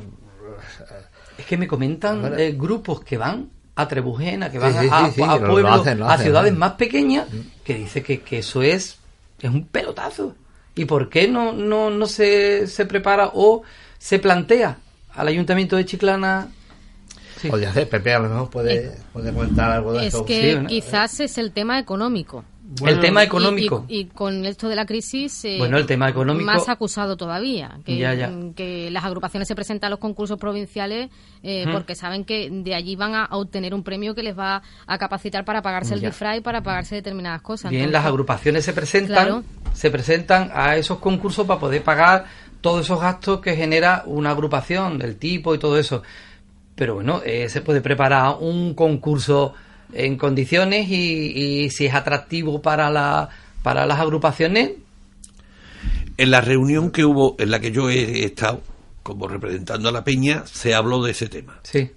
[1.38, 5.06] Es que me comentan eh, grupos que van a Trebujena, que Sí, van sí, a,
[5.06, 6.58] sí, sí, a lo pueblos, hacen, lo a hacen, ciudades ¿no?
[6.60, 7.26] más pequeñas,
[7.64, 8.98] que dice que, que eso es,
[9.40, 10.34] es un pelotazo.
[10.76, 13.62] ¿Y por qué no, no, no se, se prepara o
[13.98, 14.78] se plantea
[15.14, 16.48] al Ayuntamiento de Chiclana?
[17.44, 17.50] Sí.
[17.50, 20.24] Podría hacer, Pepe a lo mejor puede, puede comentar algo de Es eso.
[20.24, 22.44] que quizás es el tema económico.
[22.86, 23.84] el tema Y- económico.
[23.88, 25.44] Y, y con esto de la crisis.
[25.44, 27.78] eh, Bueno, el tema económico- Más acusado todavía.
[27.84, 28.32] Que, Ya, ya.
[28.56, 31.10] que las agrupaciones se presentan a los concursos provinciales
[31.42, 34.98] eh, porque saben que de allí van a, obtener un premio que les va a
[34.98, 36.08] capacitar para pagarse el Ya.
[36.08, 37.70] disfraz y para pagarse determinadas cosas.
[37.70, 39.42] Bien, Entonces, las agrupaciones se presentan, Claro.
[39.74, 42.24] se presentan a esos concursos para poder pagar
[42.62, 46.02] todos esos gastos que genera una agrupación, el tipo y todo eso.
[46.74, 49.54] Pero bueno, eh, se puede preparar un concurso
[49.92, 53.28] en condiciones y, y si es atractivo para la
[53.62, 54.72] para las agrupaciones,
[56.16, 58.60] En la reunión que hubo, en la que yo he estado,
[59.02, 61.58] como representando a la Peña, se habló de ese tema.
[61.62, 61.90] Sí.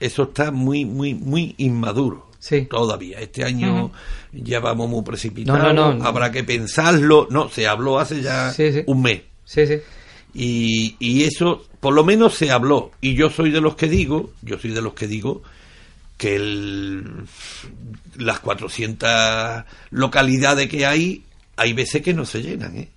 [0.00, 2.30] Eso está muy, muy, muy inmaduro.
[2.38, 2.62] Sí.
[2.70, 3.18] Todavía.
[3.20, 3.92] Este año
[4.32, 5.62] ya vamos muy precipitados.
[5.62, 6.04] No, no, no.
[6.04, 7.26] Habrá que pensarlo.
[7.30, 8.82] No, se habló hace ya Sí, sí.
[8.86, 9.22] un mes.
[9.44, 9.76] Sí, sí.
[10.34, 12.90] Y, y eso, por lo menos se habló.
[13.00, 15.42] Y yo soy de los que digo, yo soy de los que digo
[16.16, 17.04] que el-
[18.16, 21.24] las 400 localidades que hay,
[21.56, 22.88] hay veces que no se llenan, ¿eh?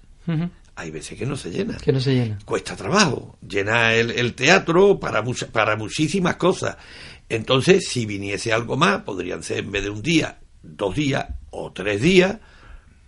[0.78, 1.78] Hay veces que no se llenan.
[1.78, 2.38] que no se llena.
[2.46, 6.76] Cuesta trabajo llenar el, el teatro para, mucha- para muchísimas cosas.
[7.30, 11.72] Entonces, si viniese algo más, podrían ser en vez de un día, dos días o
[11.72, 12.38] tres días,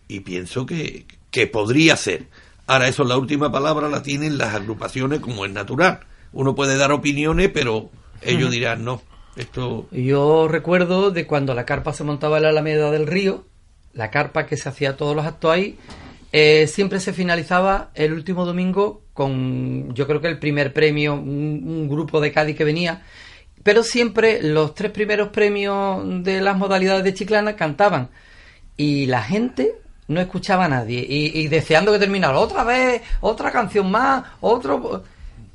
[0.07, 2.27] y pienso que, que podría ser.
[2.67, 6.01] Ahora, eso, la última palabra la tienen las agrupaciones como es natural.
[6.33, 7.89] Uno puede dar opiniones, pero
[8.21, 9.01] ellos dirán, no,
[9.37, 9.87] esto...
[9.91, 13.45] Yo recuerdo de cuando la carpa se montaba en la Alameda del Río,
[13.93, 15.77] la carpa que se hacía todos los actos ahí,
[16.33, 21.63] eh, siempre se finalizaba el último domingo con, yo creo que el primer premio, un,
[21.65, 23.03] un grupo de Cádiz que venía,
[23.63, 28.09] pero siempre los tres primeros premios de las modalidades de Chiclana cantaban
[28.75, 29.73] y la gente
[30.07, 35.03] no escuchaba a nadie y, y deseando que terminara otra vez, otra canción más, otro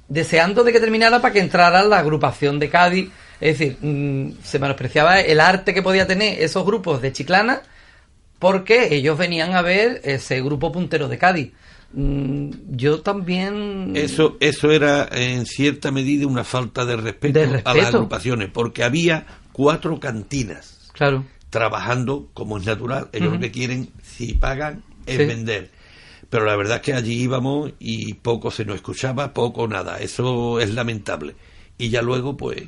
[0.08, 3.10] deseando de que terminara para que entrara la agrupación de Cádiz.
[3.40, 7.62] Es decir, mm, se menospreciaba el arte que podía tener esos grupos de Chiclana
[8.38, 11.52] porque ellos venían a ver ese grupo puntero de Cádiz.
[11.94, 13.92] Mm, Yo también...
[13.94, 18.84] Eso, eso era en cierta medida una falta de respeto, De a las agrupaciones, porque
[18.84, 21.24] había cuatro cantinas Claro.
[21.50, 23.08] trabajando como es natural.
[23.12, 23.34] Ellos Ujú.
[23.36, 25.24] lo que quieren, si pagan, es Sí.
[25.26, 25.70] vender.
[26.30, 29.98] Pero la verdad es que allí íbamos y poco se nos escuchaba, poco nada.
[29.98, 31.34] Eso es lamentable.
[31.78, 32.62] Y ya luego, pues,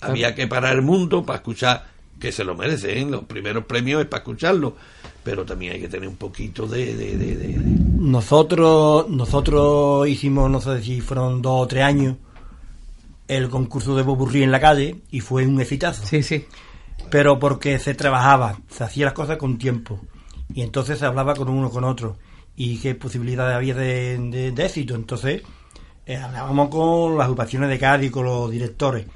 [0.00, 1.86] había que parar el mundo para escuchar,
[2.18, 3.10] que se lo merecen.
[3.10, 4.76] Los primeros premios es para escucharlo.
[5.24, 6.94] Pero también hay que tener un poquito de...
[6.94, 7.58] de- de- de- de-
[7.98, 12.16] Nosotros, nosotros hicimos, no sé si fueron dos o tres años,
[13.28, 16.04] el concurso de Boburrí en la calle y fue un exitazo.
[16.06, 16.44] Sí, sí.
[17.10, 20.00] pero porque se trabajaba, se hacía las cosas con tiempo
[20.54, 22.16] y entonces se hablaba con uno con otro
[22.56, 24.94] y qué posibilidades había de, éxito.
[24.94, 25.42] Entonces
[26.06, 29.06] eh, hablábamos con las agrupaciones de Cádiz, con los directores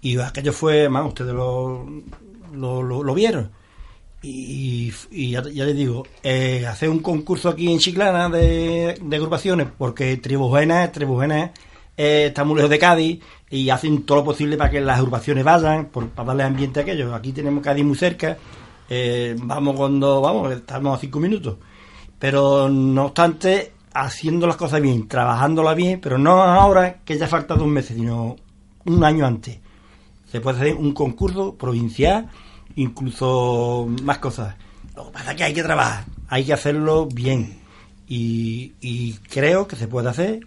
[0.00, 1.84] y aquello fue, más ustedes lo,
[2.54, 3.50] lo, lo- vieron.
[4.22, 9.16] Y, y ya, ya les digo, eh, hacer un concurso aquí en Chiclana de, de
[9.16, 11.52] agrupaciones, porque Tribujena, Tribujena
[11.96, 13.20] eh, está muy lejos de Cádiz
[13.50, 16.82] y hacen todo lo posible para que las agrupaciones vayan, por, para darle ambiente a
[16.82, 17.14] aquello.
[17.14, 18.36] Aquí tenemos Cádiz muy cerca,
[18.88, 21.56] eh, vamos cuando vamos, estamos a cinco minutos.
[22.18, 27.54] Pero no obstante, haciendo las cosas bien, trabajándolas bien, pero no ahora que ya falta
[27.54, 28.36] dos meses, sino
[28.84, 29.58] un año antes.
[30.30, 32.28] Se puede hacer un concurso provincial,
[32.76, 34.56] incluso más cosas.
[34.94, 37.60] Lo que pasa es que hay que trabajar, hay que hacerlo bien.
[38.08, 40.46] Y, y creo que se puede hacer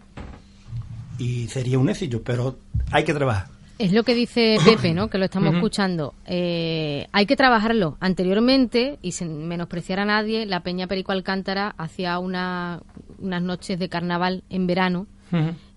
[1.18, 2.58] y sería un éxito, pero
[2.92, 3.48] hay que trabajar.
[3.80, 5.08] Es lo que dice Pepe, ¿no?
[5.10, 6.14] Que lo estamos escuchando.
[6.28, 7.98] Eh, hay que trabajarlo.
[8.00, 12.82] Anteriormente, y sin menospreciar a nadie, la Peña Perico Alcántara hacía una,
[13.20, 15.08] unas noches de carnaval en verano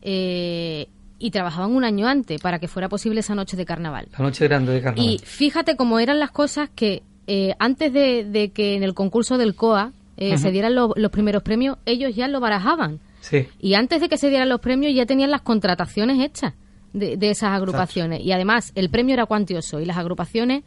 [0.02, 0.88] eh,
[1.18, 4.08] y trabajaban un año antes para que fuera posible esa noche de carnaval.
[4.18, 5.10] La noche grande de carnaval.
[5.10, 9.38] Y fíjate cómo eran las cosas que eh, antes de, de que en el concurso
[9.38, 12.98] del COA eh, se dieran lo- los primeros premios, ellos ya lo barajaban.
[13.20, 13.46] Sí.
[13.60, 16.54] Y antes de que se dieran los premios ya tenían las contrataciones hechas
[16.92, 18.20] de, de esas agrupaciones.
[18.20, 20.64] Y además el premio era cuantioso y las agrupaciones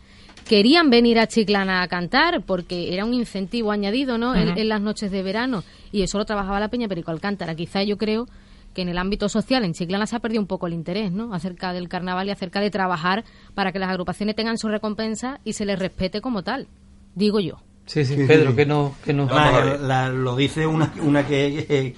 [0.47, 4.35] querían venir a Chiclana a cantar porque era un incentivo añadido ¿no?
[4.35, 5.63] en, las noches de verano.
[5.91, 7.55] Y eso lo trabajaba la Peña Perico Alcántara.
[7.55, 8.27] Quizá yo creo
[8.73, 11.33] que en el ámbito social en Chiclana se ha perdido un poco el interés ¿no?
[11.33, 15.53] acerca del carnaval y acerca de trabajar para que las agrupaciones tengan su recompensa y
[15.53, 16.67] se les respete como tal.
[17.15, 17.57] Digo yo.
[17.85, 18.95] Sí, sí, Pedro, que no...
[19.03, 19.27] Que no...
[19.27, 21.95] La- lo dice una, una que, que,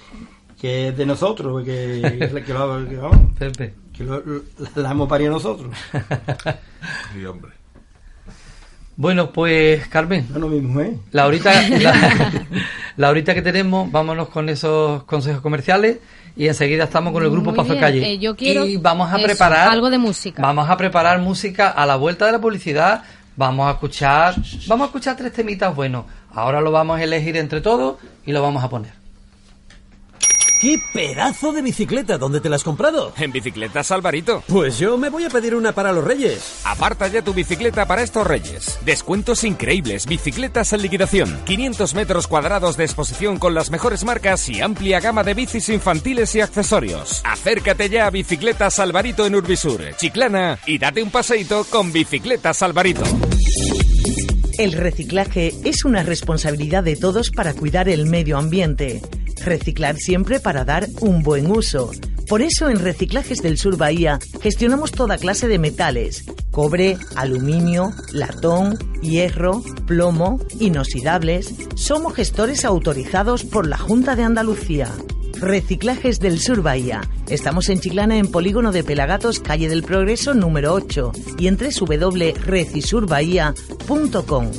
[0.60, 2.52] que es de nosotros, que, que, lo, que,
[2.96, 3.34] vamos,
[3.98, 4.42] que lo- lo-
[4.76, 5.70] la hemos parido nosotros.
[7.12, 7.52] Sí, hombre.
[8.96, 10.26] Bueno, pues Carmen.
[10.34, 10.94] No, mi mujer.
[11.12, 12.32] La horita, la,
[12.96, 15.98] la horita que tenemos, vámonos con esos consejos comerciales
[16.36, 18.12] y enseguida estamos con el grupo Muy Pazo bien, Calle.
[18.12, 20.42] eh, yo quiero y vamos a eso, preparar algo de música.
[20.42, 23.02] Vamos a preparar música a la vuelta de la publicidad.
[23.36, 24.34] Vamos a escuchar,
[24.66, 26.04] vamos a escuchar tres temitas buenos.
[26.32, 28.92] Ahora lo vamos a elegir entre todos y lo vamos a poner.
[30.60, 32.18] ¡Qué pedazo de bicicleta!
[32.18, 33.12] ¿Dónde te la has comprado?
[33.16, 34.42] En Bicicletas Alvarito.
[34.48, 36.62] Pues yo me voy a pedir una para los Reyes.
[36.64, 38.76] Aparta ya tu bicicleta para estos reyes.
[38.84, 44.60] Descuentos increíbles, bicicletas en liquidación, 500 metros cuadrados de exposición con las mejores marcas y
[44.60, 47.22] amplia gama de bicis infantiles y accesorios.
[47.24, 53.04] Acércate ya a Bicicletas Alvarito en Urbisur, Chiclana y date un paseíto con Bicicletas Alvarito.
[54.58, 59.00] El reciclaje es una responsabilidad de todos para cuidar el medio ambiente.
[59.44, 61.92] Reciclar siempre para dar un buen uso.
[62.28, 66.24] Por eso en Reciclajes del Sur Bahía gestionamos toda clase de metales.
[66.50, 71.54] Cobre, aluminio, latón, hierro, plomo, inoxidables.
[71.76, 74.92] Somos gestores autorizados por la Junta de Andalucía.
[75.40, 77.02] Reciclajes del Sur Bahía.
[77.28, 84.50] Estamos en Chiclana en Polígono de Pelagatos, calle del Progreso número 8 y en www.recisurbahía.com.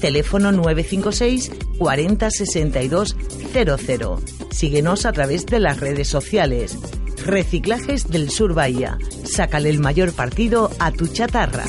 [0.00, 3.16] Teléfono 956 40 62
[3.52, 4.20] 00.
[4.50, 6.78] Síguenos a través de las redes sociales.
[7.24, 8.98] Reciclajes del Sur Bahía.
[9.24, 11.64] Sácale el mayor partido a tu chatarra.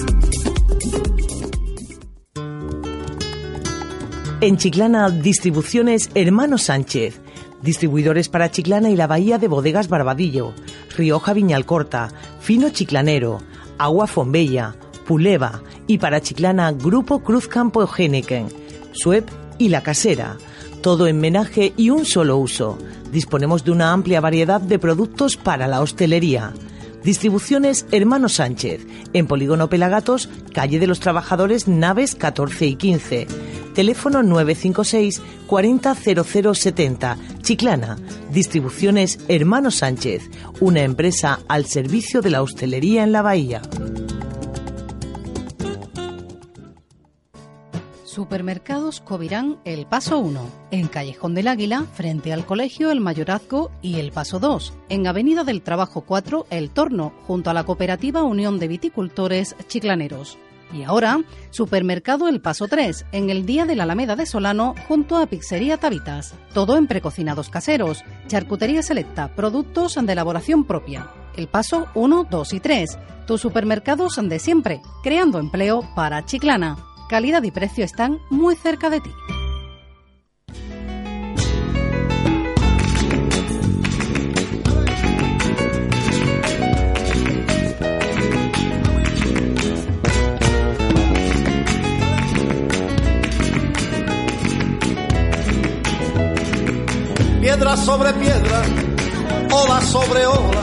[4.42, 7.22] En Chiclana, distribuciones Hermano Sánchez.
[7.62, 10.54] Distribuidores para Chiclana y la Bahía de Bodegas Barbadillo,
[10.96, 13.40] Rioja Viñalcorta, Fino Chiclanero,
[13.78, 18.48] Agua Fombella, Puleva y para Chiclana Grupo Cruz Campo Eugeniken,
[18.94, 19.26] Sueb
[19.58, 20.38] y La Casera.
[20.82, 22.78] Todo en menaje y un solo uso.
[23.12, 26.54] Disponemos de una amplia variedad de productos para la hostelería.
[27.04, 33.28] Distribuciones Hermano Sánchez, en Polígono Pelagatos, calle de los Trabajadores, naves 14 y 15.
[33.74, 37.98] Teléfono 956 400070, Chiclana.
[38.32, 40.30] Distribuciones Hermano Sánchez,
[40.60, 43.62] una empresa al servicio de la hostelería en la bahía.
[48.20, 54.00] Supermercados Covirán El Paso 1, en Callejón del Águila, frente al Colegio El Mayorazgo y
[54.00, 58.60] El Paso 2, en Avenida del Trabajo 4, El Torno, junto a la Cooperativa Unión
[58.60, 60.38] de Viticultores Chiclaneros.
[60.72, 65.18] Y ahora, Supermercado El Paso 3, en el Día de la Alameda de Solano, junto
[65.18, 66.36] a Pizzería Tabitas.
[66.54, 71.10] Todo en precocinados caseros, charcutería selecta, productos de elaboración propia.
[71.36, 73.00] El Paso 1, 2 y 3.
[73.26, 76.78] Tus supermercados de siempre, creando empleo para Chiclana.
[77.10, 79.12] Calidad y precio están muy cerca de ti.
[97.50, 98.62] Piedra sobre piedra,
[99.52, 100.62] ola sobre ola,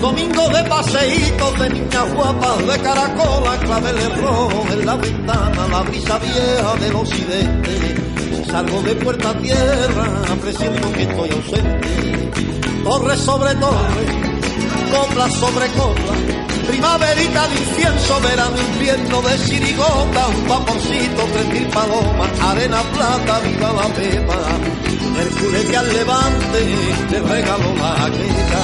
[0.00, 6.18] domingo de paseítos de niñas guapas de caracola, claveles rojos en la ventana, la brisa
[6.18, 7.94] vieja del occidente.
[8.50, 10.06] Salgo de puerta a tierra,
[10.40, 11.88] presiento que estoy ausente.
[12.84, 14.04] Torre sobre torre,
[14.92, 16.14] copla sobre copla,
[16.68, 23.72] primaverita de incienso, verano, invierno de sirigota, un vaporcito, tres mil palomas, arena plata, viva
[23.74, 26.64] la pepa, Hércules que al levante
[27.10, 28.62] le regaló la queja.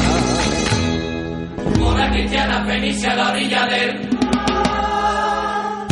[1.80, 4.08] Una cristiana fenicia a la orilla del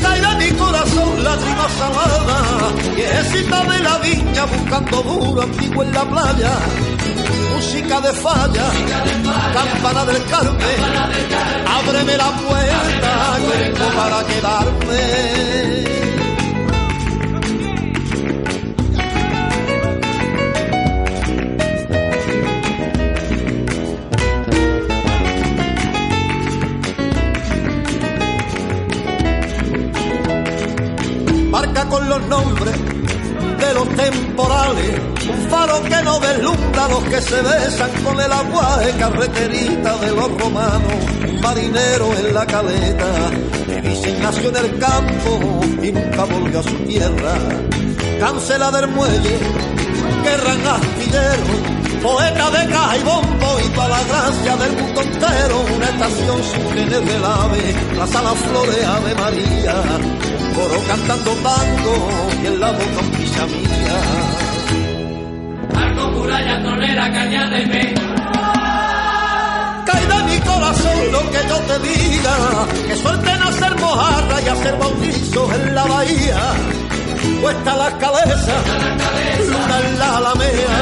[0.02, 6.52] Caerá mi corazón lágrima salada, viejecita de la viña buscando duro antiguo en la playa.
[7.54, 8.70] Música de falla,
[9.52, 10.80] campana del Carmen,
[11.66, 15.87] ábreme la puerta, vengo para quedarme.
[32.26, 35.00] De los temporales,
[35.30, 40.40] un faro que no deslumbra los que se besan con el aguaje, carreterita de los
[40.40, 40.94] romanos,
[41.28, 43.30] un marinero en la caleta,
[43.66, 47.34] que nació en el campo y nunca volvió a su tierra,
[48.18, 49.38] cancela del muelle,
[50.24, 55.86] guerran astillero, poeta de caja y bombo y toda la gracia del mundo entero, una
[55.86, 60.17] estación sin tener del ave, la sala flores Ave María,
[60.58, 61.94] coro cantando tango
[62.42, 63.98] y en la boca un pichamilla.
[65.82, 67.94] Arco, muralla, tronera, cañademe.
[69.86, 72.36] Cae de mi corazón lo que yo te diga,
[72.88, 76.40] que suerte en hacer mojarra y hacer bautizos en la bahía.
[77.42, 78.62] Cuesta las cabezas,
[79.46, 80.76] luna en la alameda,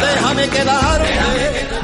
[0.00, 1.08] déjame quedarme.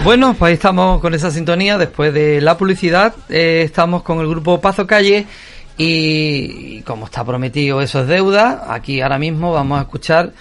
[0.03, 1.79] Bueno, pues ahí estamos con esa sintonía.
[1.79, 5.27] Después de la publicidad, eh, estamos con el grupo Pazo Calle.
[5.77, 8.67] Y, y como está prometido, eso es deuda.
[8.73, 10.33] Aquí ahora mismo vamos a escuchar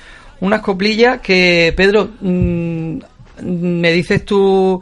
[0.42, 2.98] unas coplillas que, Pedro, mm,
[3.42, 4.82] me dices tú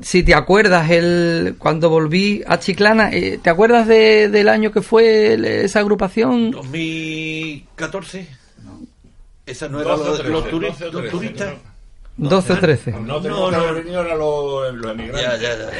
[0.00, 3.10] si te acuerdas el cuando volví a Chiclana.
[3.12, 6.52] eh, ¿Te acuerdas de- del año que fue el- esa agrupación?
[6.52, 8.26] 2014.
[9.46, 11.10] Esa no era 12 lo o de 13, los, turi- 12 o los 13.
[11.16, 11.52] turistas.
[12.16, 12.92] 12 o 13.
[12.92, 15.22] No que haber venido ahora los, los emigrantes.
[15.22, 15.70] Ya, ya, ya.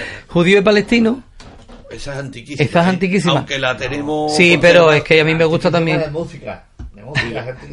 [1.90, 2.64] Esa es antiquísima.
[2.64, 2.88] Esa es ¿eh?
[2.90, 3.32] antiquísima.
[3.32, 4.34] Aunque la tenemos.
[4.36, 6.12] Sí, pero es que a mí me gusta De también.
[6.12, 6.64] música.
[6.94, 7.68] De música, gente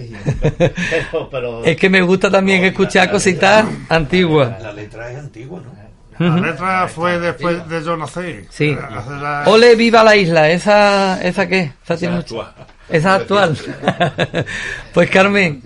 [0.58, 0.74] que
[1.12, 4.62] pero, pero Es que me gusta también escuchar cositas antiguas.
[4.62, 5.78] La letra es antigua, ¿no?
[6.20, 8.46] La letra fue después de yo nacer.
[8.50, 8.76] Sí.
[8.76, 10.50] La- Ole, viva la isla.
[10.50, 11.74] ¿Esa, esa qué?
[11.84, 12.66] Esa, tiene mucho- actual.
[12.90, 13.58] Esa es actual.
[14.94, 15.62] pues Carmen,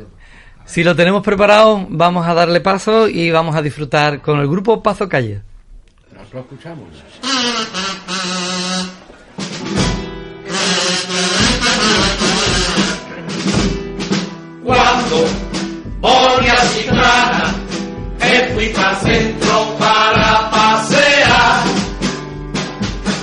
[0.65, 4.83] si lo tenemos preparado, vamos a darle paso y vamos a disfrutar con el grupo
[4.83, 5.41] Pazo Calle.
[6.13, 6.87] Nos lo escuchamos.
[14.63, 15.25] Cuando
[15.99, 17.53] volví a Chiclana,
[18.19, 21.63] me fui para centro para pasear.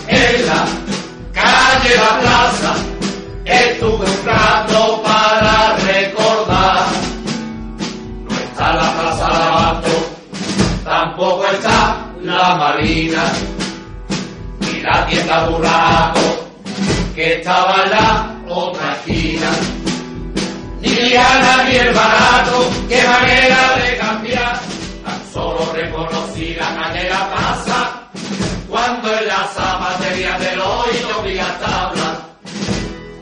[0.08, 0.64] En la
[1.32, 2.74] calle La Plaza,
[3.44, 6.86] estuve un rato para recordar.
[8.28, 10.18] No está la Plaza de
[10.84, 13.32] tampoco está la Marina,
[14.60, 16.46] ni la tienda Burraco,
[17.14, 19.50] que estaba en la otra esquina
[20.80, 24.60] ni Diana ni el barato, qué manera de cambiar.
[25.04, 28.10] Tan solo reconocí la la plaza,
[28.68, 32.20] cuando en la zapatería del hoy llovía tabla.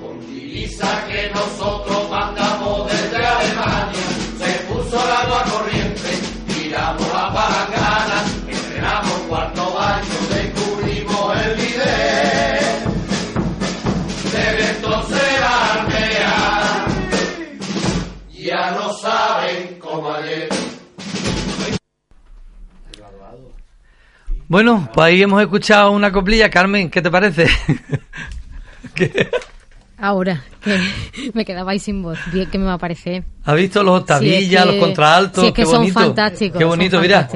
[0.01, 4.07] Con divisa que nosotros mandamos desde Alemania,
[4.39, 6.11] se puso el agua corriente,
[6.49, 7.16] tiramos
[20.05, 20.49] ayer.
[24.49, 26.51] Bueno, pues ahí hemos escuchado una coplilla.
[26.51, 27.49] Carmen, ¿qué te parece?
[28.95, 29.31] ¿Qué?
[29.99, 30.79] Ahora, que
[31.35, 32.19] me quedabais sin voz.
[32.31, 33.25] Bien que me va a parecer.
[33.45, 35.41] ¿Has visto los octavillas, Sí, es que- los contraaltos?
[35.43, 36.01] sí, es que Qué son bonito.
[36.01, 37.29] fantásticos, Qué bonito, mira.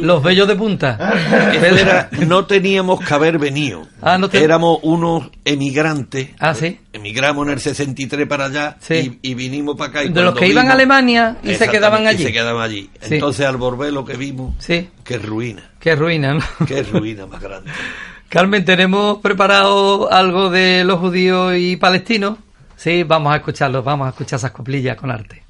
[0.00, 0.96] Los bellos de punta.
[1.52, 3.86] Era- no teníamos que haber venido.
[4.00, 6.30] Ah, no te- Éramos unos emigrantes.
[6.38, 6.80] Ah, sí.
[6.94, 9.18] Emigramos en el 63 para allá Sí.
[9.22, 10.04] y, y vinimos para acá.
[10.04, 12.22] y De los que iban a Alemania y se quedaban y allí.
[12.24, 12.88] se quedaban allí.
[13.02, 13.14] Sí.
[13.14, 14.88] Entonces al volver lo que vimos, Sí.
[15.04, 16.66] qué ruina, Qué ruina, ¿no?
[16.66, 17.70] qué ruina más grande.
[18.28, 22.36] Carmen, tenemos preparado algo de los judíos y palestinos.
[22.76, 25.42] Sí, vamos a escucharlos, vamos a escuchar esas coplillas con arte.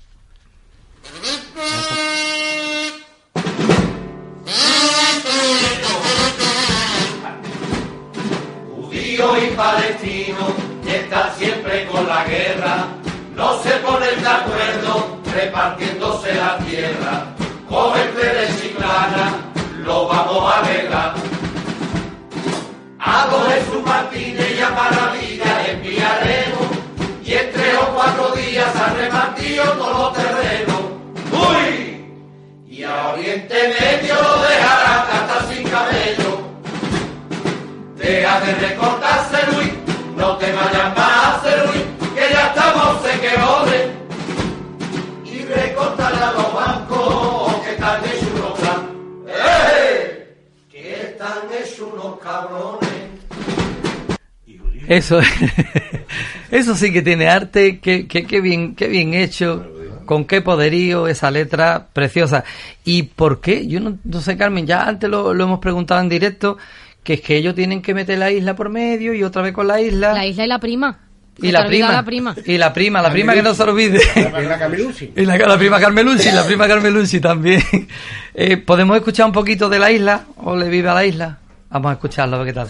[8.76, 10.46] Judío y palestino
[10.86, 12.86] están siempre con la guerra,
[13.34, 17.34] no se ponen de acuerdo repartiéndose la tierra.
[17.68, 19.32] Cogen de chiclana,
[19.84, 21.27] lo vamos a arreglar.
[23.10, 26.66] A don Jesús Martínez y a Maravilla enviaremos
[27.24, 30.80] y en tres o cuatro días han repartido todos los terrenos.
[31.32, 32.04] ¡Uy!
[32.68, 36.48] Y a Oriente Medio lo dejarán hasta sin cabello.
[37.96, 39.72] Deja de recortarse Luis,
[40.14, 41.84] no te vayas más Luis,
[42.14, 43.98] que ya estamos se que.
[45.24, 47.37] Y recortarle a los bancos
[51.80, 52.88] unos cabrones.
[54.88, 55.20] Eso,
[56.50, 59.66] eso sí que tiene arte, qué, qué, qué bien, qué bien hecho,
[60.06, 62.44] con qué poderío esa letra preciosa.
[62.84, 63.66] ¿Y por qué?
[63.66, 66.56] Yo no, no sé, Carmen, ya antes lo, lo hemos preguntado en directo,
[67.02, 69.68] que es que ellos tienen que meter la isla por medio y otra vez con
[69.68, 70.14] la isla.
[70.14, 70.98] La isla y la prima.
[71.40, 72.34] Y la prima, la prima.
[72.44, 74.00] y la prima, la prima que no se olvide.
[74.16, 75.12] La Camilucci.
[75.16, 77.62] Y la, la prima Carmelucci, la prima Carmelucci también.
[78.40, 80.26] Eh, ¿Podemos escuchar un poquito de la isla?
[80.36, 81.38] ¿O le vive a la isla?
[81.70, 82.68] Vamos a escucharlo, a ver qué tal.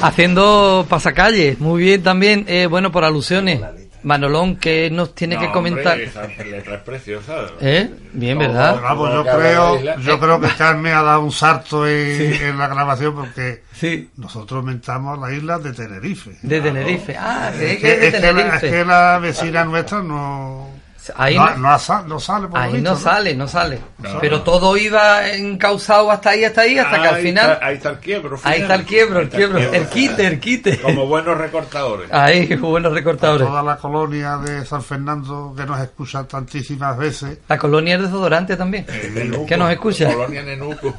[0.00, 3.60] Haciendo pasacalles, muy bien también, eh, bueno, por alusiones.
[4.04, 5.94] Manolón, que nos tiene No, que comentar?
[5.94, 7.34] hombre, esa letra es preciosa.
[7.60, 7.90] ¿Eh?
[8.12, 8.80] Bien, No, ¿verdad?
[8.80, 12.38] Vamos, yo creo, yo creo que Carmen ha dado un salto en, Sí.
[12.44, 14.08] en la grabación porque Sí.
[14.16, 16.30] nosotros mentamos la isla de Tenerife.
[16.42, 17.16] De Tenerife.
[17.18, 18.70] Ah, Es es que, es de es que la, es Tenerife.
[18.70, 20.68] que la vecina nuestra no,
[21.16, 23.80] Ahí no, no- no sale por lo Ahí visto, no sale, no sale.
[23.98, 24.18] No.
[24.20, 27.50] Pero todo iba encausado hasta ahí, hasta ahí, hasta que al Ahí final...
[27.52, 28.36] está- ahí está el quiebro.
[28.36, 28.60] Ahí final.
[28.62, 29.58] está el quiebro, el Ahí quiebro.
[29.58, 30.78] El quite, el quite.
[30.82, 32.12] Como buenos recortadores.
[32.12, 33.46] Ahí, buenos recortadores.
[33.46, 38.56] Toda la colonia de San Fernando que nos escucha tantísimas veces La colonia es desodorante
[38.56, 38.84] también.
[39.14, 40.12] Nenuco, Que nos escucha.
[40.12, 40.94] Colonia Nenuco.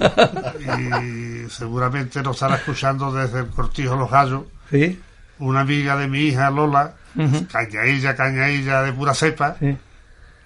[0.67, 4.43] y seguramente nos estará escuchando desde el Cortijo Los Gallos.
[4.69, 4.99] Sí.
[5.39, 6.93] Una amiga de mi hija Lola,
[7.51, 9.55] cañailla, cañailla de pura cepa.
[9.59, 9.77] Sí.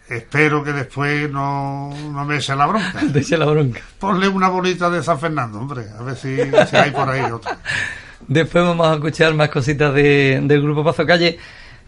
[0.09, 3.01] Espero que después no, no me eche la bronca.
[3.13, 3.79] Te eche la bronca.
[3.99, 6.35] Ponle una bonita de San Fernando, hombre, a ver si,
[6.69, 7.57] si hay por ahí otra.
[8.27, 11.37] Después vamos a escuchar más cositas de- del grupo Pazo Calle.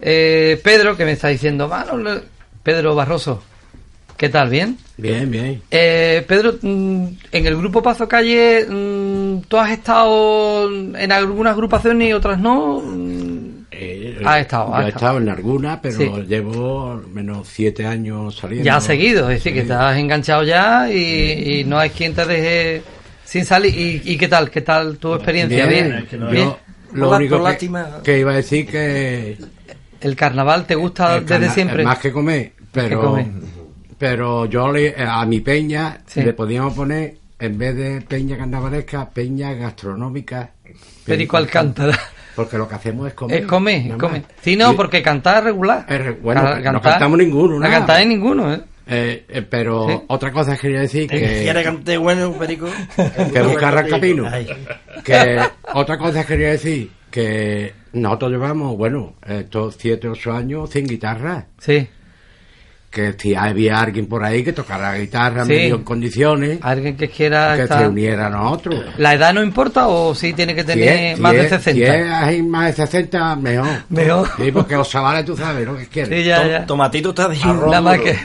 [0.02, 1.94] Eh, Pedro, que me está diciendo, "Mano,
[2.62, 3.42] Pedro Barroso,
[4.18, 4.50] ¿qué tal?
[4.50, 4.78] ¿Bien?
[4.98, 5.62] Bien, bien.
[5.72, 12.10] Eh, Pedro, mm, en el grupo Pazo Calle, mm, ¿tú has estado en algunas agrupaciones
[12.10, 12.82] y otras no?
[14.20, 14.88] Eh, Ha estado, ha estado.
[14.88, 16.10] estado en alguna, pero Sí.
[16.28, 18.66] llevo al menos siete años saliendo.
[18.66, 22.26] Ya has seguido, es decir, que estás enganchado ya y, y no hay quien te
[22.26, 22.82] deje
[23.24, 23.74] sin salir.
[23.78, 24.50] ¿Y, y qué tal?
[24.50, 25.66] ¿Qué tal tu experiencia?
[25.66, 26.32] Bien, Bien.
[26.32, 26.54] Bien.
[26.94, 27.70] lo único que,
[28.04, 29.38] que iba a decir que
[30.02, 31.84] ¿El carnaval te gusta desde siempre?
[31.84, 33.26] Más que comer, pero Que comer.
[33.98, 36.22] pero yo le, a mi peña Sí.
[36.22, 40.52] le podíamos poner en vez de peña carnavalesca, peña gastronómica.
[41.06, 41.98] Perico Alcántara.
[42.36, 43.42] Porque lo que hacemos es comer.
[43.42, 44.24] Es comer, nada comer.
[44.42, 45.86] Sí, no, Y- porque cantar es regular.
[45.88, 47.78] Es re- bueno, Ca- no cantamos ninguno, No nada.
[47.80, 48.62] cantáis ninguno, ¿eh?
[48.88, 50.00] Eh, eh, pero Sí.
[50.08, 52.68] otra cosa quería decir que ¿Quiere cantar bueno, Perico?
[53.34, 54.28] que busca Rascapino.
[54.32, 54.48] Ay.
[55.04, 55.40] Que
[55.74, 61.48] otra cosa quería decir que nosotros llevamos, bueno, estos 7, 8 años sin guitarra.
[61.58, 61.88] Sí.
[62.96, 65.50] Que si había alguien por ahí que tocara la guitarra Sí.
[65.52, 68.86] medio en condiciones, Alguien que quiera que estar- se uniera a nosotros.
[68.98, 71.50] ¿La edad no importa o sí tiene que Si tener es- más si de es-
[71.50, 72.30] 60?
[72.30, 73.68] Si es más de 60, mejor.
[73.90, 74.30] Mejor.
[74.38, 76.18] Sí, porque los chavales tú sabes lo que quieren.
[76.20, 76.66] Sí, ya, ya.
[76.66, 78.16] Tomatito está Nada más que...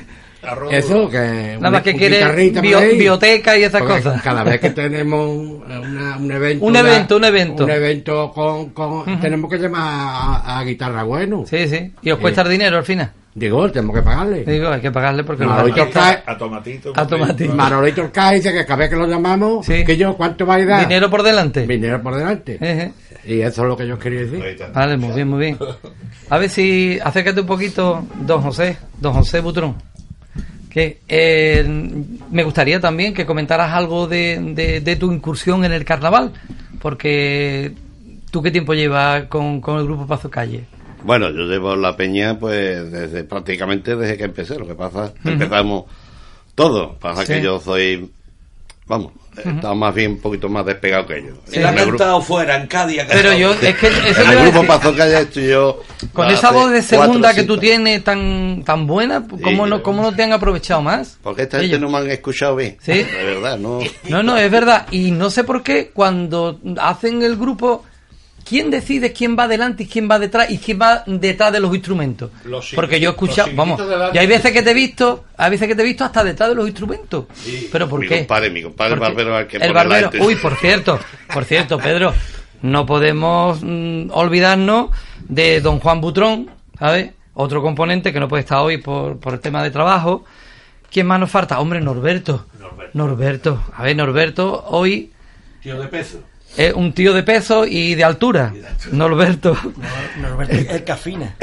[0.70, 1.56] Eso, que.
[1.58, 2.24] Nada más que quiere
[2.62, 4.22] bio- bioteca y esas Porque cosas.
[4.22, 6.64] Cada vez que tenemos una- un evento.
[6.64, 7.64] Un evento, un evento.
[7.64, 8.70] Un evento con.
[8.70, 9.82] con- Tenemos que llamar
[10.44, 11.44] a, a guitarra bueno.
[11.46, 11.92] Sí, sí.
[12.02, 13.12] Y os cuesta dinero al final.
[13.32, 14.44] Digo, tenemos que pagarle.
[14.44, 16.92] Digo, hay que pagarle porque Manolito no A tomatito.
[16.96, 17.54] A tomatito.
[17.54, 20.80] Manolito Orcáez dice que cada vez que lo llamamos, que yo, ¿cuánto va a dar?
[20.88, 21.64] Dinero por delante.
[21.66, 22.54] Dinero por delante.
[22.60, 22.92] Ejé.
[23.26, 24.42] Y eso es lo que yo quería decir.
[24.74, 25.58] Vale, muy bien, muy bien.
[26.28, 29.76] A ver si acércate un poquito, don José, don José Butrón.
[30.70, 31.64] Que eh,
[32.30, 36.32] me gustaría también que comentaras algo de, de- de tu incursión en el carnaval,
[36.80, 37.72] porque
[38.30, 40.64] tú qué tiempo llevas con, con el grupo Pazo Calle.
[41.02, 44.58] Bueno, yo llevo la peña pues desde prácticamente desde que empecé.
[44.58, 45.84] Lo que pasa, empezamos
[46.54, 46.94] todo.
[46.98, 47.32] Pasa Sí.
[47.34, 48.10] que yo soy,
[48.86, 49.12] vamos,
[49.48, 51.38] estaba más bien un poquito más despegado que ellos.
[51.52, 53.02] Él ha cantado fuera, en Cádiz.
[53.08, 54.66] Pero yo, es que eso el grupo decir.
[54.66, 55.82] Pazo Calle estoy yo.
[56.12, 60.14] Con esa voz de segunda que tú tienes tan tan buena, ¿cómo, no, ¿cómo no
[60.14, 61.18] te han aprovechado más?
[61.22, 62.76] Porque esta gente no me han escuchado bien.
[62.80, 62.92] ¿Sí?
[62.92, 63.80] De verdad, no.
[64.08, 64.86] No, no, es verdad.
[64.90, 67.84] Y no sé por qué cuando hacen el grupo,
[68.50, 71.72] ¿quién decide quién va adelante y quién va detrás y quién va detrás de los
[71.72, 72.32] instrumentos?
[72.44, 74.18] Los Porque yo he escuchado, vamos, delante.
[74.18, 76.48] y hay veces que te he visto, hay veces que te he visto hasta detrás
[76.48, 77.26] de los instrumentos.
[77.70, 78.18] Pero ¿por mi qué?
[78.18, 80.10] compadre, mi compadre Porque barbero el que el barbero.
[80.20, 80.98] Uy, por cierto,
[81.32, 82.12] por cierto, Pedro,
[82.62, 84.90] no podemos mm, olvidarnos
[85.28, 87.12] de don Juan Butrón, ¿sabes?
[87.34, 90.24] Otro componente que no puede estar hoy por, por el tema de trabajo.
[90.90, 91.60] ¿Quién más nos falta?
[91.60, 92.46] Hombre, Norberto.
[92.94, 93.62] Norberto.
[93.76, 95.12] A ver, Norberto hoy
[95.62, 96.20] Tío de peso.
[96.56, 98.52] Es un tío de peso y de altura.
[98.92, 99.56] Norberto.
[100.20, 101.36] Norberto, el Cafina.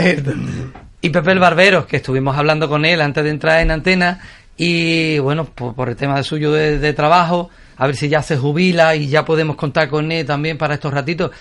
[1.01, 4.19] Y Pepe el Barbero, que estuvimos hablando con él antes de entrar en antena.
[4.57, 8.21] Y bueno, por, por el tema de suyo de, de trabajo, a ver si ya
[8.23, 11.31] se jubila y ya podemos contar con él también para estos ratitos.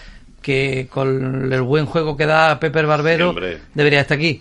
[0.42, 4.40] Que con el buen juego que da Pepe el Barbero, Sí, debería estar aquí.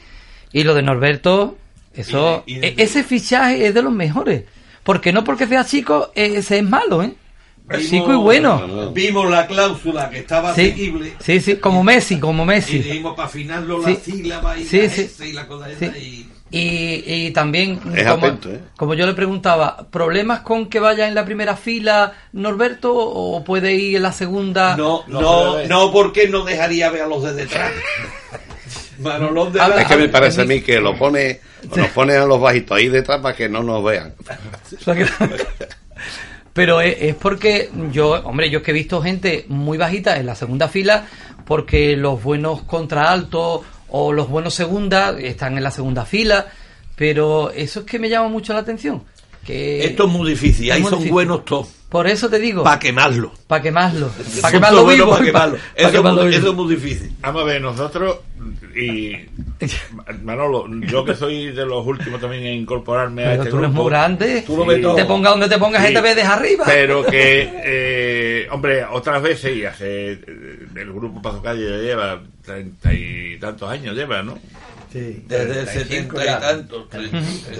[0.51, 1.57] Y lo de Norberto,
[1.95, 4.43] eso, Y de- y de- e- ese fichaje es de los mejores.
[4.83, 7.15] Porque no porque sea chico, eh, ese es malo, ¿eh?
[7.79, 8.91] Chico y bueno.
[8.93, 11.13] Vimos la cláusula que estaba Sí, asequible.
[11.19, 12.77] sí, sí, como Messi, como Y Messi.
[12.79, 13.93] dijimos para afinarlo Sí.
[13.93, 15.01] la sílaba y Sí, la sí.
[15.01, 15.85] S y la cosa Sí.
[15.85, 16.29] esa y...
[16.51, 18.61] Y, y también, Es como, atento, ¿eh?
[18.77, 23.73] como yo le preguntaba, ¿problemas con que vaya en la primera fila Norberto o puede
[23.73, 24.77] ir en la segunda?
[24.77, 27.71] No, No no, porque no dejaría ver a los de detrás.
[28.99, 31.41] Manolón de Es que me parece a mí que lo pone,
[31.75, 34.13] nos pone a los bajitos ahí detrás para que no nos vean.
[36.55, 40.25] Pero es, es porque yo, hombre, yo es que he visto gente muy bajita en
[40.25, 41.05] la segunda fila
[41.45, 46.47] porque los buenos contraaltos o los buenos segundas están en la segunda fila,
[46.95, 49.03] pero eso es que me llama mucho la atención.
[49.45, 51.11] Que Esto es muy difícil, es ahí muy son difícil.
[51.11, 51.67] buenos todos.
[51.95, 52.61] Por eso te digo.
[52.63, 53.31] Para quemarlo.
[53.47, 54.09] Para quemarlo.
[54.41, 55.17] Para quemarlo buenos vivo.
[55.17, 55.55] pa' quemarlo.
[55.55, 56.39] pa- pa Eso, es quemarlo muy- vivo.
[56.41, 57.11] eso es muy difícil.
[57.21, 58.17] Vamos a ver, nosotros
[58.75, 59.15] y
[60.23, 63.69] Manolo, yo que soy de los últimos también en incorporarme a Pero este tú eres
[63.69, 63.83] grupo.
[63.83, 64.43] muy grande.
[64.45, 64.95] Tú lo ves todo.
[64.95, 65.87] Te ponga donde te pongas, Sí.
[65.87, 66.65] gente ve desde arriba.
[66.67, 70.19] Pero que, eh, hombre, otras veces, y hace, eh,
[70.75, 74.37] el grupo Paso Calle ya lleva treinta y tantos años, lleva, ¿no?
[74.95, 75.23] Sí.
[75.27, 76.39] Desde el 35 setenta y ya.
[76.39, 76.89] tantos,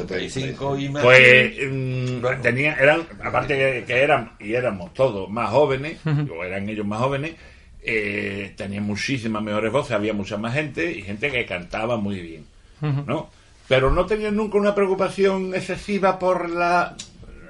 [0.08, 1.04] 35 y más.
[1.04, 6.70] Pues mm, tenía, eran, aparte que, que eran, y éramos todos más jóvenes, o eran
[6.70, 7.34] ellos más jóvenes,
[7.82, 12.46] eh, tenían muchísimas mejores voces, había mucha más gente y gente que cantaba muy bien.
[12.82, 13.30] ¿no?
[13.68, 16.96] Pero no tenían nunca una preocupación excesiva por la...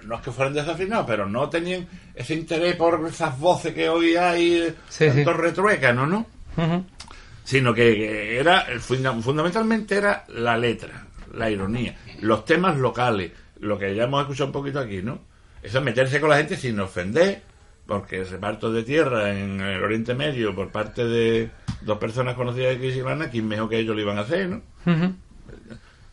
[0.03, 4.15] No es que fueran desafinados, pero no tenían ese interés por esas voces que hoy
[4.15, 5.37] hay, Sí, tanto sí.
[5.37, 6.25] retruécanos, ¿no?
[6.57, 6.85] Ujú.
[7.45, 14.03] Sino que, era fundamentalmente era la letra, la ironía, los temas locales, lo que ya
[14.03, 15.19] hemos escuchado un poquito aquí, ¿no?
[15.61, 17.43] Eso es meterse con la gente sin ofender,
[17.85, 21.49] porque el reparto de tierra en el Oriente Medio por parte de
[21.81, 24.61] dos personas conocidas de Crisilana, ¿quién mejor que ellos lo iban a hacer, no?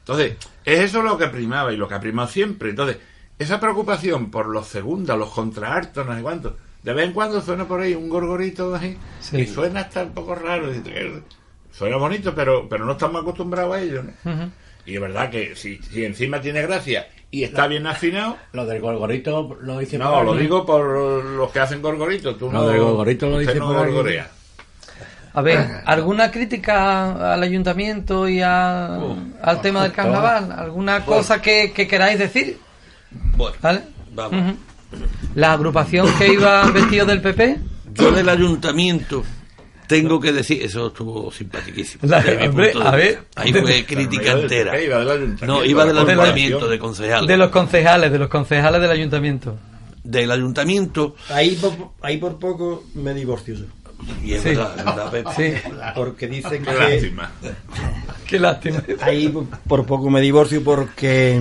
[0.01, 2.71] Entonces, es eso lo que primaba y lo que ha primado siempre.
[2.71, 2.99] Entonces,
[3.39, 7.67] esa preocupación por los segundas, los contraartos, no sé cuántos, de vez en cuando suena
[7.67, 9.39] por ahí un gorgorito así, Sí.
[9.41, 10.71] y suena hasta un poco raro.
[10.73, 11.23] y dices, "Eh,
[11.71, 14.03] Suena bonito, pero, pero no estamos acostumbrados a ello.
[14.85, 18.81] Y es verdad que si, si encima tiene gracia y está bien afinado, Lo del
[18.83, 20.41] gorgorito lo dice no, por lo ahí.
[20.41, 20.85] digo por
[21.25, 22.37] los que hacen gorgoritos.
[22.37, 23.85] Tú Lo no, del gorgorito lo dice no por ahí.
[23.93, 24.29] gorgorea.
[25.35, 28.99] A ver, ¿alguna crítica al ayuntamiento y a-
[29.41, 30.53] al tema del carnaval?
[30.53, 32.59] ¿Alguna cosa que, que queráis decir?
[33.37, 33.81] Bueno, ¿Vale?
[34.15, 34.57] vamos.
[35.35, 37.59] ¿La agrupación que iba vestido del PP?
[37.95, 39.23] Yo del ayuntamiento
[39.87, 42.09] tengo que decir, eso estuvo simpaticísimo.
[42.09, 43.25] La- hombre, a ver.
[43.37, 44.81] Ahí fue crítica entera.
[44.81, 47.29] Iba del No, iba del ayuntamiento, de concejales.
[47.29, 49.59] De los concejales, de los concejales del ayuntamiento.
[50.03, 51.15] Del ayuntamiento.
[51.29, 53.55] Ahí por, ahí por poco me divorcio.
[54.25, 54.49] Y es Sí.
[54.51, 55.31] verdad, es verdad, Pepe.
[55.37, 55.69] Sí.
[55.95, 57.31] Porque dicen que, lástima.
[58.27, 58.83] Qué lástima.
[59.03, 59.33] Ahí
[59.67, 61.41] por- poco me divorcio porque...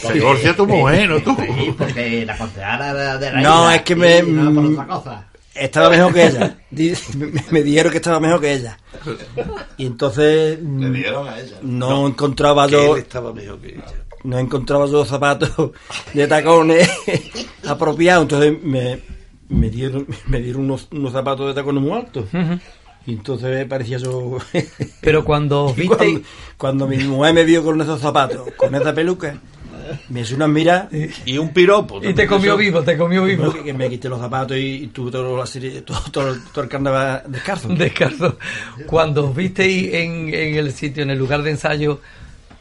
[0.00, 1.36] Se divorcia tu mujer, ¿no tú?
[1.38, 4.22] Sí, porque la concejala de, la No, isla, es que me...
[4.22, 5.26] no por mm, otra cosa.
[5.54, 6.58] Estaba mejor que ella.
[7.16, 8.78] Me, me dijeron que estaba mejor que ella.
[9.78, 11.56] Y entonces mm, dieron a ella.
[11.62, 13.84] no, encontraba Que yo él estaba mejor que ella.
[14.24, 15.70] no encontraba yo zapatos
[16.12, 16.90] de tacones
[17.66, 18.24] apropiados.
[18.24, 19.00] Entonces me,
[19.48, 22.26] me dieron me dieron unos, unos zapatos de tacones muy altos.
[22.34, 22.60] Ujú.
[23.06, 24.38] Y entonces parecía yo...
[25.00, 25.96] Pero cuando viste...
[25.96, 26.20] cuando,
[26.56, 29.38] cuando mi mujer me vio con esos zapatos, con esa peluca,
[30.08, 30.88] me hizo una mira
[31.24, 32.00] Y un piropo.
[32.02, 33.52] Y te comió vivo, te comió vivo.
[33.52, 36.68] que, me quité los zapatos y, y tuve todo, la serie- todo, todo, todo el
[36.70, 37.68] carnaval descalzo.
[37.68, 38.36] Descalzo.
[38.86, 42.00] Cuando os visteis en, en el sitio, en el lugar de ensayo,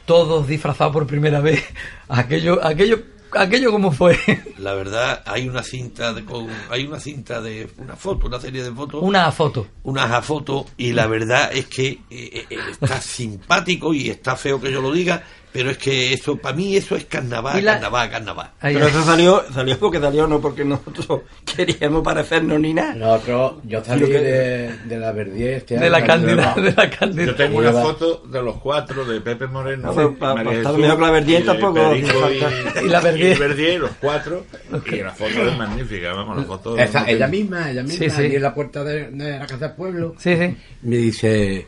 [0.06, 1.64] todos disfrazados por primera vez,
[2.08, 3.00] aquello, aquello,
[3.36, 4.18] aquello cómo fue.
[4.58, 8.64] La verdad, hay una cinta de con, hay una cinta de una foto, una serie
[8.64, 9.02] de fotos.
[9.04, 9.68] Una foto.
[9.84, 14.72] Unas fotos y la verdad es que eh, eh, está simpático y está feo que
[14.72, 15.24] yo lo diga,
[15.56, 18.52] pero es que eso para mí eso es carnaval, la- carnaval, carnaval.
[18.62, 21.22] Pero eso salió, salió porque salió, no porque nosotros
[21.56, 22.94] queríamos parecernos ni nada.
[22.94, 27.26] Nosotros, yo salí que- de, de la Verdier este De la Cándida, de la Cándida.
[27.28, 31.02] Yo tengo una foto de los cuatro, de Pepe Moreno, No, estar Jesús, mejor que
[31.04, 32.00] la Verdier de tampoco y,
[32.86, 33.74] Y la Verdier.
[33.76, 34.46] y los cuatro.
[34.92, 36.78] Y la foto es magnífica, vamos, la foto...
[36.78, 38.22] Esa- ella misma, ella misma, Sí, sí.
[38.24, 40.58] allí en la puerta de, de la casa del pueblo, Sí, sí.
[40.82, 41.68] me dice,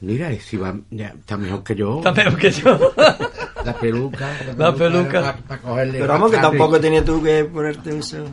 [0.00, 1.98] mira, si va, ya, está mejor que yo.
[1.98, 2.92] Está peor que yo.
[3.64, 4.30] La peluca.
[4.56, 5.20] La peluca.
[5.20, 8.24] pa- pa cogerle Pero vamos, que tampoco tenías tú que ponerte eso.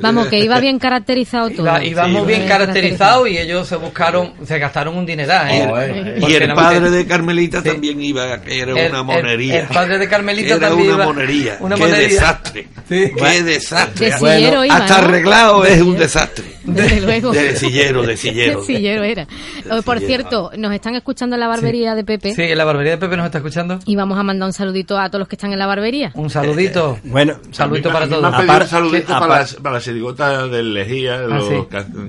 [0.00, 1.62] Vamos, que iba bien caracterizado todo.
[1.66, 5.50] Iba, íbamos bien caracterizados y ellos se buscaron, se gastaron un dineral.
[5.50, 5.66] ¿eh?
[5.68, 6.14] Joder.
[6.16, 7.68] Y Porque el padre de Carmelita Sí.
[7.70, 9.60] también iba, que era El- una monería.
[9.60, 11.56] el padre de Carmelita era también una iba- monería.
[11.60, 12.08] una Qué monería.
[12.08, 12.68] desastre.
[12.88, 13.12] Sí.
[13.16, 14.10] Qué desastre.
[14.10, 15.06] De iba, hasta ¿no?
[15.08, 16.44] arreglado De es un desastre.
[16.64, 17.32] Desde luego.
[17.32, 18.60] De sillero, de sillero.
[18.60, 19.22] De sillero era.
[19.22, 22.98] Eh, Por cierto, nos están escuchando en la barbería de Pepe Sí, la barbería de
[22.98, 23.78] Pepe nos está escuchando.
[23.86, 26.10] y vamos a mandar un saludito a todos los que están en la barbería.
[26.14, 26.98] Un saludito.
[27.04, 28.22] Bueno, Un saludito para todos.
[28.24, 31.54] Un saludito para, las- para la sirigota del Lejía, Ah, los sí.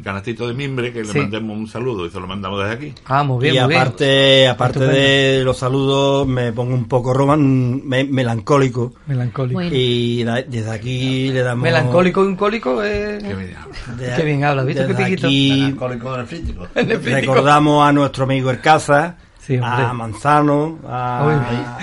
[0.03, 1.13] canastitos de mimbre, que Sí.
[1.13, 2.93] le mandemos un saludo y se lo mandamos desde aquí.
[3.05, 3.81] Ah, muy bien, y muy bien.
[3.81, 5.01] aparte, aparte Estupendo.
[5.01, 8.93] de los saludos, me pongo un poco roman, me- melancólico.
[9.07, 9.53] Melancólico.
[9.59, 9.71] Bueno.
[9.73, 11.63] Y da- desde aquí le damos.
[11.63, 12.83] Melancólico y un cólico.
[12.83, 13.19] Eh...
[13.21, 13.55] Qué bien.
[13.97, 15.27] de- Qué bien habla, ¿viste, desde Pitiquito?
[15.27, 15.75] aquí
[17.11, 21.77] recordamos a nuestro amigo Ercaza, Sí, a Manzano, a,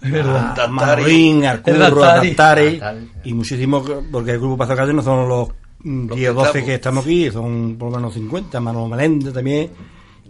[0.00, 0.60] verdad.
[0.60, 2.28] a Marín, al El Curro, a Dattari.
[2.30, 3.08] Dattari, Dattari.
[3.24, 5.48] y muchísimos, porque el grupo Paso Calle no son los
[5.82, 6.66] mm, Los 10 o que 12 estamos.
[6.66, 9.70] que estamos aquí, son por lo menos 50, Manuel Meléndez también.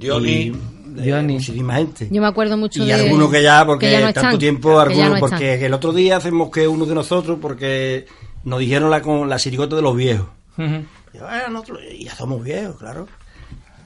[0.00, 0.52] Johnny.
[0.98, 1.34] eh, Johnny.
[1.34, 2.08] muchísima gente.
[2.10, 2.94] Yo me acuerdo mucho Y de...
[2.94, 5.30] algunos que ya, porque ya no tanto están, tiempo, algunos, no están.
[5.30, 8.06] porque el otro día hacemos que uno de nosotros, porque
[8.44, 10.28] nos dijeron la, con la sirigota de los viejos.
[10.56, 10.84] Ujú.
[11.14, 13.06] Y, bueno, nosotros- y ya somos viejos, claro.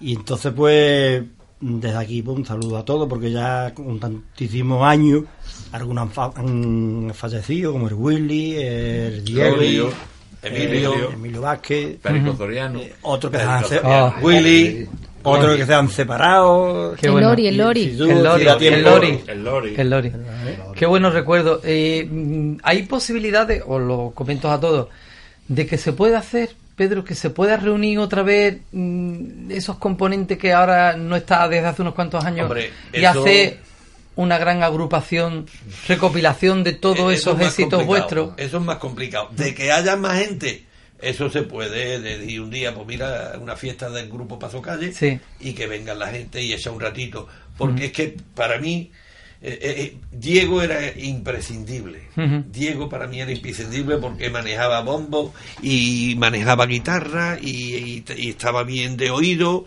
[0.00, 1.22] Y entonces, pues,
[1.60, 5.22] desde aquí, pues, un saludo a todos, porque ya con tantísimos años,
[5.72, 9.90] algunos han, fa- han fallecido, como el Willy, el Diego, Emilio,
[10.42, 11.40] Emilio, Emilio.
[11.40, 12.80] Vázquez, Perico Soriano.
[12.80, 14.14] eh, otros que se han.
[14.22, 14.88] Willy,
[15.22, 16.94] otros que se han separado.
[17.00, 17.28] Qué el bueno.
[17.30, 17.84] Lori, el Lori.
[17.90, 19.20] si tú El Lori, el Lori.
[19.28, 19.74] El Lori.
[19.76, 20.12] El Lori.
[20.74, 21.60] Qué buenos recuerdos.
[21.64, 24.88] Eh, ¿Hay posibilidades, os lo comento a todos,
[25.48, 30.38] de que se pueda hacer, Pedro, que se pueda reunir otra vez mm, esos componentes
[30.38, 33.58] que ahora no está desde hace unos cuantos años Hombre, y eso- hacer
[34.16, 35.46] una gran agrupación,
[35.88, 38.34] recopilación de todos Eh, eso esos es éxitos vuestros?
[38.36, 39.28] Eso es más complicado.
[39.32, 40.64] De que haya más gente,
[41.00, 45.18] eso se puede decir un día, pues mira, una fiesta del grupo Paso Calle Sí.
[45.40, 47.26] y que venga la gente y echa un ratito.
[47.58, 48.90] Porque es que para mí,
[49.42, 52.02] eh, eh, eh, Diego era imprescindible.
[52.50, 58.62] Diego para mí era imprescindible porque manejaba bombo y manejaba guitarra y, y- y estaba
[58.62, 59.64] bien de oído.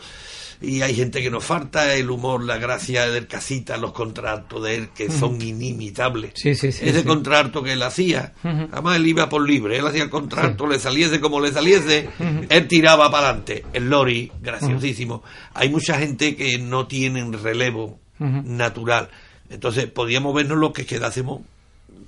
[0.62, 4.76] Y hay gente que nos falta, el humor, la gracia del casita, los contratos de
[4.76, 6.32] él que son inimitables.
[6.36, 10.04] Sí, sí, sí, Ese contrato que él hacía, además él iba por libre, él hacía
[10.04, 12.10] el contrato, le saliese como le saliese,
[12.50, 13.66] él tiraba para adelante.
[13.74, 15.24] El Lori, graciosísimo.
[15.54, 19.10] Hay mucha gente que no tienen relevo natural.
[19.50, 21.42] Entonces podíamos vernos lo que quedásemos.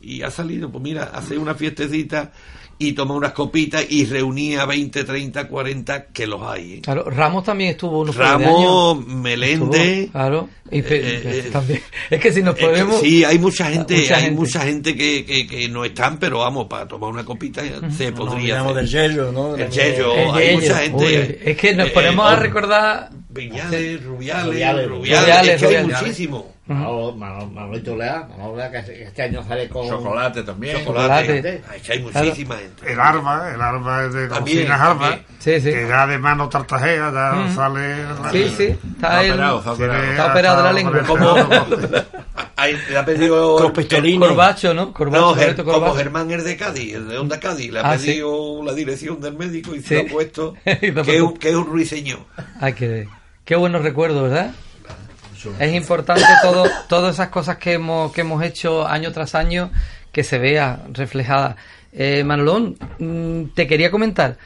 [0.02, 2.32] Y ha salido, pues mira, hacer una fiestecita
[2.80, 6.74] y tomar unas copitas y reunía 20, 30, 40, que los hay.
[6.74, 6.82] ¿eh?
[6.84, 9.06] Claro, Ramos también estuvo unos Ramos.
[9.08, 9.82] Meléndez.
[9.82, 10.50] Estuvo, claro.
[10.70, 11.82] Y Eh, Pe- eh, también.
[12.10, 13.00] Es que si nos Eh, podemos...
[13.02, 14.36] sí, hay mucha gente, Mucha hay gente.
[14.40, 17.64] mucha gente que, que, que no están, pero vamos, para tomar una copita
[17.96, 18.76] se No podría hacer.
[18.76, 19.56] del Yello, ¿no?
[19.56, 20.60] El Yello, El hay Yello.
[20.60, 21.06] mucha gente.
[21.06, 25.62] Uy, es que nos eh, ponemos eh, a recordar Viñales, Rubiales, Rubiales, Rubiales, Rubiales, es
[25.62, 26.02] que hay Rubiales.
[26.02, 26.54] muchísimo.
[26.68, 29.88] Manolo, Manolo, Manolito Lea, Manolo Lea, que este año sale con...
[29.88, 30.78] Chocolate también.
[30.84, 31.41] Chocolate.
[31.84, 32.34] Que hay.
[32.86, 35.20] El arma, el arma es de También, arma.
[35.39, 35.72] Sí, sí.
[35.72, 37.55] que ya de mano tartajea, ya Mm.
[37.55, 37.95] sale...
[38.32, 40.03] Sí, sí, está, Está el- operado, está operado.
[40.57, 41.03] Está la lengua.
[41.07, 41.36] Como-
[42.89, 43.57] le ha pedido.
[44.20, 44.91] Corbacho, ¿no?
[44.93, 45.93] Corbacho, No, como.
[45.93, 48.07] Germán es de Cádiz, el de Onda Cádiz, le ha Ah, sí.
[48.07, 49.88] pedido la dirección del médico y Sí.
[49.88, 52.20] se lo ha puesto que es un ruiseñor.
[52.59, 53.07] Hay que ver.
[53.45, 54.51] Qué buenos recuerdos, ¿verdad?
[55.60, 59.72] Es importante todo, todas esas cosas que hemos, que hemos hecho año tras año
[60.12, 61.56] que se vea reflejada.
[61.94, 64.38] Eh, Manolón, mm, te quería comentar,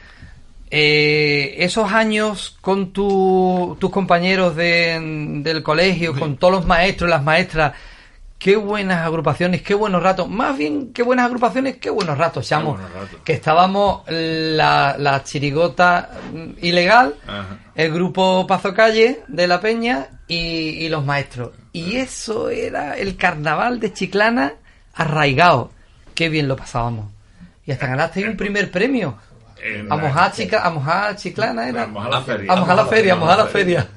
[0.70, 7.12] eh, esos años con tu- tus compañeros de- del colegio, con todos los maestros y
[7.12, 7.74] las maestras,
[8.42, 12.72] qué buenas agrupaciones, qué buenos ratos, más bien qué buenas agrupaciones, qué buenos ratos, chamo.
[12.74, 13.20] buenos ratos.
[13.24, 16.10] Que estábamos la, la chirigota
[16.60, 17.60] ilegal, Ajá.
[17.76, 21.52] el grupo Pazo Calle de La Peña y, y los maestros.
[21.72, 24.54] Y eso era el carnaval de Chiclana
[24.96, 25.72] arraigado.
[26.16, 27.12] Qué bien lo pasábamos.
[27.66, 29.18] Y hasta ganaste un primer premio.
[29.88, 31.82] A la- mojar, chica, a mojar Chiclana era.
[31.86, 32.52] Vamos a la feria.
[32.52, 33.88] A mojar la feria, a mojar la feria.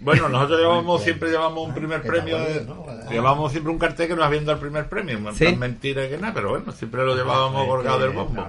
[0.00, 2.66] Bueno, nosotros llevamos, siempre llevamos un primer premio, de-
[3.10, 5.44] llevamos siempre un cartel que nos habían dado el primer premio, Sí.
[5.46, 8.46] más mentira que nada, pero bueno, siempre lo llevábamos colgado del bombo.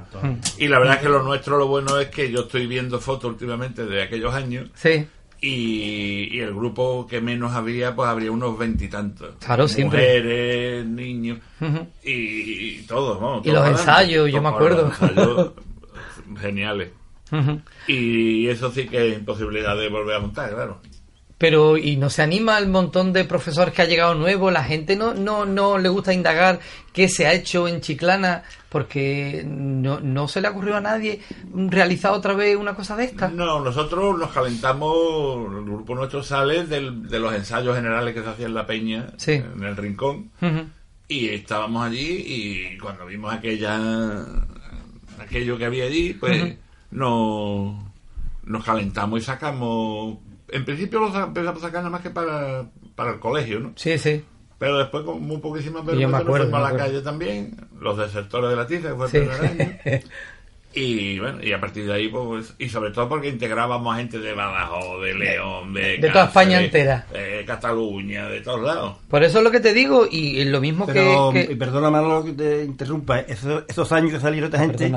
[0.58, 3.32] Y la verdad es que lo nuestro, lo bueno es que yo estoy viendo fotos
[3.32, 5.08] últimamente de aquellos años Sí.
[5.42, 9.36] y, y el grupo que menos había, pues habría unos veintitantos.
[9.44, 10.00] Claro, siempre.
[10.00, 11.40] Mujeres, niños
[12.04, 13.46] y, y todos, vamos.
[13.46, 14.84] Y los ensayos, yo me acuerdo.
[14.90, 15.52] los ensayos
[16.40, 16.92] geniales.
[17.88, 20.80] Y eso sí que es imposibilidad de volver a montar, claro.
[21.42, 24.52] Pero, ¿y no se anima el montón de profesores que ha llegado nuevo?
[24.52, 26.60] La gente no, no, no le gusta indagar
[26.94, 31.20] qué se ha hecho en Chiclana porque no, no se le ha ocurrido a nadie
[31.52, 33.30] realizar otra vez una cosa de esta.
[33.30, 38.30] No, nosotros nos calentamos, el grupo nuestro sale del- de los ensayos generales que se
[38.30, 39.32] hacían en la peña, Sí.
[39.32, 40.30] en el rincón,
[41.08, 43.80] y estábamos allí y cuando vimos aquella
[45.20, 46.56] aquello que había allí, pues
[46.92, 47.74] nos,
[48.44, 50.18] nos calentamos y sacamos,
[50.52, 53.74] en principio lo sa- empezamos a sacar nada más que para, para el colegio, ¿no?
[53.76, 54.24] Sí, sí.
[54.60, 58.56] Pero después con muy poquísimas Yo me acuerdo, a la calle también, los desertores de
[58.56, 59.18] la tiza, que fue el Sí.
[59.20, 60.02] primer año.
[60.74, 64.20] Y bueno, y a partir de ahí, pues, y sobre todo porque integrábamos a gente
[64.20, 67.06] de Badajoz, de León, de, de toda España entera.
[67.12, 68.96] de Cataluña, de todos lados.
[69.10, 71.46] Por eso es lo que te digo, y lo mismo Pero, que...
[71.46, 74.94] que- y perdona Manolo que te interrumpa, esos, esos años que salieron esta gente,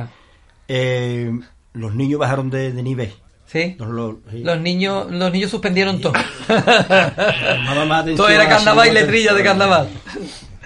[0.68, 1.32] eh,
[1.72, 3.12] los niños bajaron de, de nivel.
[3.54, 3.76] Sí.
[3.78, 4.42] Los, los- sí.
[4.42, 6.12] Los niños, los niños suspendieron todo.
[8.16, 9.88] Todo era carnaval y la letrilla de carnaval.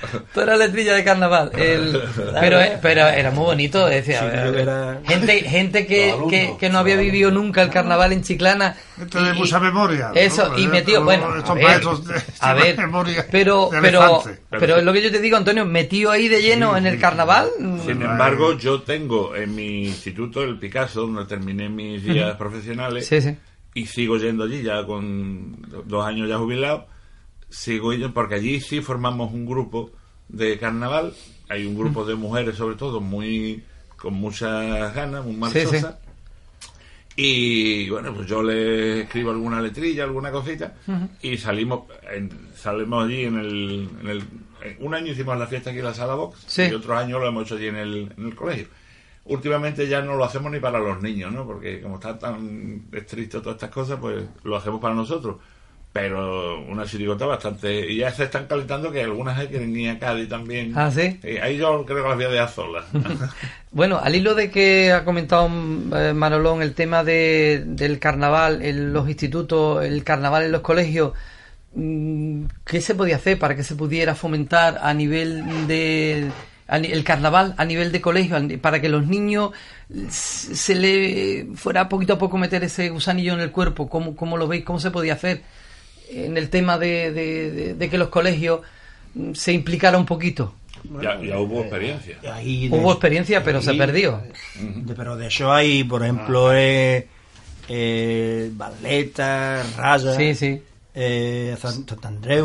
[0.34, 1.50] todo era letrilla de carnaval.
[1.54, 2.00] El-
[2.40, 3.86] pero, eh, pero era muy bonito.
[3.86, 7.30] Decía, Sí, a ver, creo que era- Gente, gente que, que, que no había vivido
[7.30, 8.76] nunca el carnaval en Chiclana.
[8.96, 10.10] Gente de mucha memoria.
[10.14, 10.58] Eso, ¿no?
[10.58, 14.80] y metió, bueno, a ver, maestros de- a de ver, memoria pero, de pero, pero
[14.82, 17.48] lo que yo te digo, Antonio, metido ahí de lleno en el carnaval.
[17.84, 23.20] Sin embargo, yo tengo en mi instituto, el Picasso, donde terminé mis días profesionales, Sí,
[23.20, 23.36] sí.
[23.74, 26.86] y sigo yendo allí ya con dos años ya jubilado,
[27.50, 29.90] sigo yendo porque allí sí formamos un grupo
[30.28, 31.14] de carnaval,
[31.48, 33.62] hay un grupo de mujeres sobre todo muy
[33.96, 35.66] con muchas ganas, muy Sí, sí.
[35.66, 35.96] marchosas,
[37.16, 40.74] y bueno, pues yo le escribo alguna letrilla, alguna cosita,
[41.20, 41.82] y salimos
[42.12, 44.22] en- salimos allí en el, en el
[44.60, 46.62] en un año hicimos la fiesta aquí en la sala box Sí.
[46.68, 48.66] y otros años lo hemos hecho allí en el, en el colegio.
[49.24, 53.40] Últimamente ya no lo hacemos ni para los niños no porque como está tan estricto
[53.40, 55.36] todas estas cosas pues lo hacemos para nosotros
[55.92, 60.28] pero una chirigota bastante y ya se están calentando que algunas quieren ir a Cádiz
[60.28, 61.18] también Ah, ¿sí?
[61.22, 62.84] Eh, ahí yo creo que las voy a dejar solas
[63.70, 68.92] Bueno, al hilo de que ha comentado eh, Manolón el tema de, del carnaval en
[68.92, 71.12] los institutos, el carnaval en los colegios,
[71.74, 76.30] mm, ¿qué se podía hacer para que se pudiera fomentar a nivel de
[76.70, 79.52] el carnaval a nivel de colegio para que los niños
[80.10, 83.88] se le fuera poquito a poco meter ese gusanillo en el cuerpo?
[83.88, 84.64] ¿Cómo, cómo lo veis?
[84.64, 85.42] ¿Cómo se podía hacer
[86.10, 88.60] en el tema de, de- de- de que los colegios
[89.14, 90.54] mm, se implicara un poquito?
[91.02, 94.22] ya, ya hubo experiencia Ahí de- Hubo experiencia, pero se perdió.
[94.54, 97.06] de- pero de eso hay, por ejemplo, eh,
[97.68, 100.62] eh, Valeta, Raya, Sí, sí.
[100.94, 101.56] eh,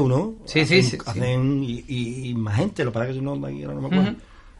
[0.08, 0.36] ¿no?
[0.46, 0.98] Sí, sí, hacen, sí, sí.
[1.06, 4.16] hacen y, y- y más gente, lo que pasa es que no, no me acuerdo.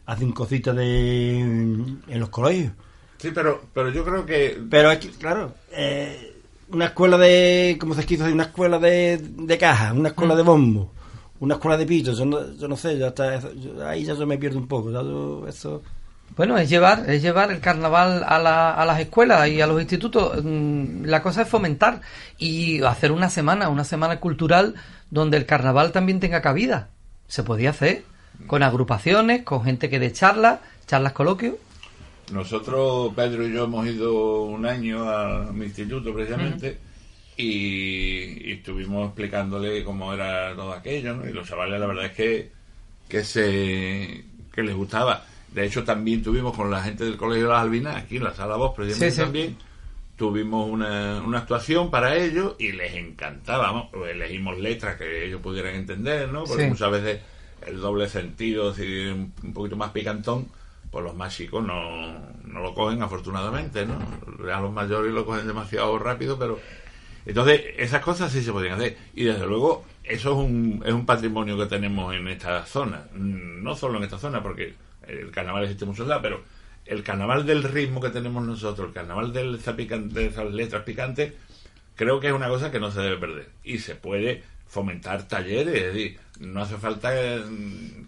[0.06, 2.72] Hacen cositas de en los colegios.
[3.18, 6.33] sí pero pero yo creo que Pero es que, claro, eh,
[6.74, 10.36] una escuela de, como se quiso decir, una escuela de, de caja, una escuela Mm.
[10.36, 10.92] de bombo,
[11.40, 14.26] una escuela de pitos, yo no, yo no sé, está, eso- yo- ahí ya yo
[14.26, 15.82] me pierdo un poco, ya yo- eso...
[16.36, 19.80] Bueno, es llevar, es llevar el carnaval a, la- a las escuelas y a los
[19.80, 20.42] institutos.
[20.42, 22.00] Mm, La cosa es fomentar
[22.38, 24.74] y hacer una semana, una semana cultural
[25.10, 26.88] donde el carnaval también tenga cabida.
[27.28, 28.02] Se podía hacer
[28.48, 31.54] con agrupaciones, con gente que dé charlas, charlas coloquios.
[32.32, 36.78] Nosotros, Pedro y yo, hemos ido un año a mi instituto precisamente
[37.36, 41.28] y, y estuvimos explicándole cómo era todo aquello, ¿no?
[41.28, 42.50] Y los chavales, la verdad es que,
[43.08, 45.24] que, se, que les gustaba.
[45.52, 48.34] De hecho, también tuvimos con la gente del Colegio de las Albinas, aquí en la
[48.34, 49.22] Sala Voz, precisamente Sí, sí.
[49.22, 49.56] también,
[50.16, 53.70] tuvimos una, una actuación para ellos y les encantaba.
[53.72, 53.90] ¿no?
[53.92, 56.44] Pues Elegimos letras que ellos pudieran entender, ¿no?
[56.44, 56.68] Porque Sí.
[56.70, 57.20] muchas veces
[57.66, 60.46] el doble sentido, si un poquito más picantón,
[60.94, 63.98] pues los más chicos no, no lo cogen afortunadamente, ¿no?
[64.54, 66.60] A los mayores lo cogen demasiado rápido, pero...
[67.26, 68.96] Entonces, esas cosas sí se podían hacer.
[69.12, 73.08] Y desde luego, eso es un, es un patrimonio que tenemos en esta zona.
[73.12, 74.74] No solo en esta zona, porque
[75.08, 76.42] el carnaval existe muchos lados, pero
[76.86, 80.84] el carnaval del ritmo que tenemos nosotros, el carnaval de, esa pican- de esas letras
[80.84, 81.32] picantes,
[81.96, 83.48] creo que es una cosa que no se debe perder.
[83.64, 87.42] Y se puede fomentar talleres, es decir, no hace falta que,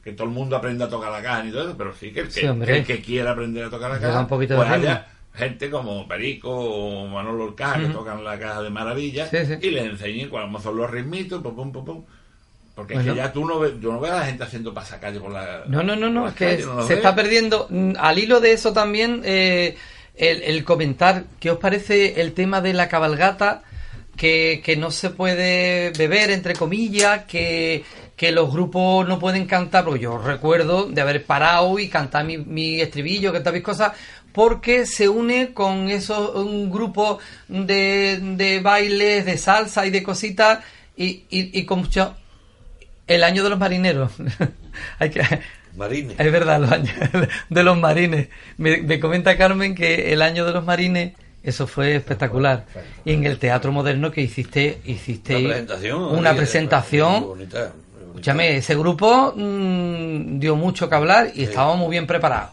[0.03, 2.20] que todo el mundo aprenda a tocar la caja ni todo eso, pero sí que
[2.20, 2.79] el que, Sí, hombre.
[2.79, 6.09] el que quiera aprender a tocar la caja, un poquito de pues haya gente como
[6.09, 9.55] Perico o Manolo Orcaja que tocan la caja de maravilla Sí, sí.
[9.61, 12.05] y les enseñen cómo son los ritmitos, pum, pum, pum, pum.
[12.74, 15.18] Porque es que ya tú no ves, yo no veo a la gente haciendo pasacalle
[15.18, 15.62] por la...
[15.66, 17.66] No, no, no, no, es que no se está perdiendo.
[17.70, 19.77] Mm, Al hilo de eso también, eh,
[20.14, 23.62] el, el comentar, ¿qué os parece el tema de la cabalgata?
[24.14, 27.83] Que, que no se puede beber, entre comillas, que,
[28.17, 32.39] que los grupos no pueden cantar, porque yo recuerdo de haber parado y cantar mi,
[32.39, 33.93] mi estribillo, cantar mis cosas,
[34.33, 40.61] porque se une con esos un grupo de, de bailes, de salsa y de cositas,
[40.97, 42.17] y, y, y con mucho-
[43.07, 44.12] el año de los marineros.
[44.99, 45.23] Hay que,
[45.77, 46.17] Marines.
[46.19, 46.95] es verdad, los años
[47.51, 48.29] de los marines.
[48.57, 51.12] Me, me comenta Carmen que el año de los marines,
[51.43, 52.64] eso fue espectacular.
[53.05, 56.03] Y en el teatro moderno que hiciste, hiciste Una presentación.
[56.19, 57.23] una presentación.
[57.23, 57.73] bonita.
[58.17, 62.51] Escúchame, ese grupo mm, dio mucho que hablar y estábamos muy bien preparados.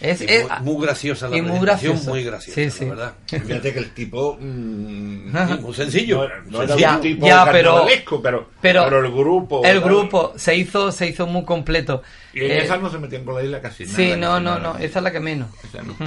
[0.00, 2.10] Es, Y es- muy, muy graciosa la y muy gracioso.
[2.10, 2.84] muy graciosa, Sí, la sí.
[2.86, 3.12] verdad.
[3.26, 4.36] Fíjate que el tipo...
[4.40, 5.56] mm, Ajá.
[5.58, 6.16] Muy sencillo.
[6.16, 9.62] No, era- no era Ya, un tipo ya, pero- pero, pero pero el grupo...
[9.64, 9.88] el tal.
[9.88, 12.02] grupo se hizo, se hizo muy completo.
[12.34, 13.96] Y en Eh, esas no se metían con la isla casi nada.
[13.96, 15.48] Sí, no, no, no, esa es la que menos.
[15.62, 15.92] Esa no.
[16.00, 16.04] Ujú.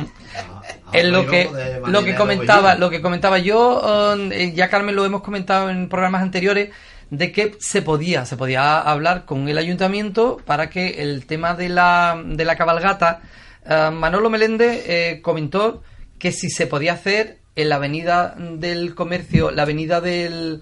[0.92, 1.50] En lo que
[1.88, 6.22] lo que comentaba, lo que comentaba yo, eh, ya Carmen lo hemos comentado en programas
[6.22, 6.70] anteriores,
[7.10, 11.70] de que se podía, se podía hablar con el ayuntamiento para que el tema de
[11.70, 13.22] la, de la cabalgata,
[13.66, 15.84] eh, Manolo Meléndez eh, comentó
[16.20, 20.62] que si se podía hacer en la avenida del comercio, la avenida del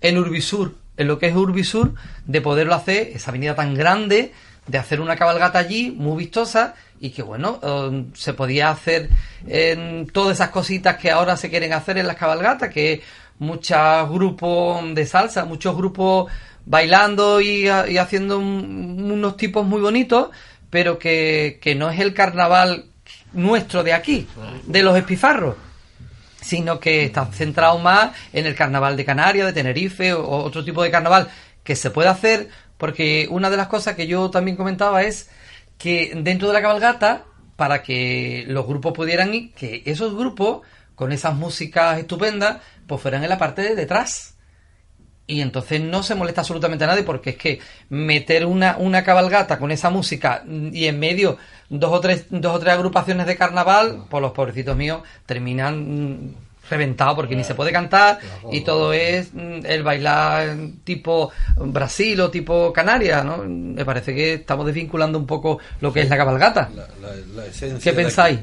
[0.00, 1.94] en Urbisur, en lo que es Urbisur,
[2.26, 4.32] de poderlo hacer, esa avenida tan grande,
[4.66, 9.10] de hacer una cabalgata allí muy vistosa y que bueno, eh, se podía hacer
[9.46, 13.02] en todas esas cositas que ahora se quieren hacer en las cabalgatas, que
[13.38, 16.30] muchos grupos de salsa, muchos grupos
[16.66, 20.28] bailando y, ha- y haciendo un- unos tipos muy bonitos,
[20.70, 22.86] pero que, que no es el carnaval
[23.32, 24.26] nuestro de aquí,
[24.66, 25.56] de los espifarros
[26.40, 30.82] sino que está centrado más en el carnaval de Canarias, de Tenerife o otro tipo
[30.82, 31.28] de carnaval
[31.62, 35.30] que se puede hacer, porque una de las cosas que yo también comentaba es
[35.78, 37.24] que dentro de la cabalgata,
[37.56, 40.60] para que los grupos pudieran ir, que esos grupos,
[40.94, 44.34] con esas músicas estupendas, pues fueran en la parte de detrás.
[45.26, 49.58] Y entonces no se molesta absolutamente a nadie porque es que meter una, una cabalgata
[49.58, 51.38] con esa música mm, y en medio
[51.70, 56.34] dos o tres, dos o tres agrupaciones de carnaval, pues los pobrecitos míos terminan mm,
[56.68, 58.18] reventados porque ni se puede cantar
[58.52, 63.38] y todo es mm, el bailar tipo Brasil o tipo Canarias, ¿no?
[63.38, 66.70] Me parece que estamos desvinculando un poco lo que es la cabalgata.
[66.74, 66.86] La,
[67.34, 68.40] la esencia ¿Qué pensáis?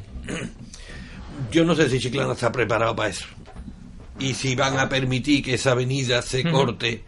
[1.52, 3.26] Yo no sé si Chiclana está preparado para eso.
[4.20, 7.04] Y si van a permitir que esa avenida se corte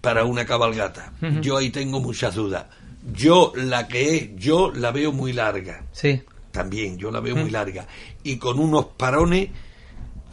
[0.00, 1.12] para una cabalgata.
[1.40, 2.66] Yo ahí tengo muchas dudas.
[3.14, 5.84] Yo la que es, yo la veo muy larga.
[5.92, 6.22] Sí.
[6.52, 7.86] También, yo la veo muy larga.
[8.22, 9.48] Y con unos parones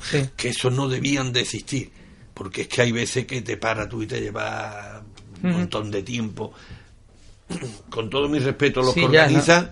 [0.01, 0.29] Sí.
[0.37, 1.91] que eso no debían de existir.
[2.33, 5.03] Porque es que hay veces que te para tú y te lleva
[5.43, 6.53] un montón de tiempo.
[7.89, 9.71] Con todo mi respeto a los Sí, que ya, organizan,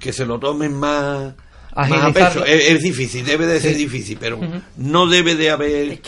[0.00, 1.32] que se lo tomen más,
[1.74, 2.44] Agilizarlo.
[2.44, 4.38] Es, es difícil, debe de ser difícil, pero
[4.76, 6.00] no debe de haber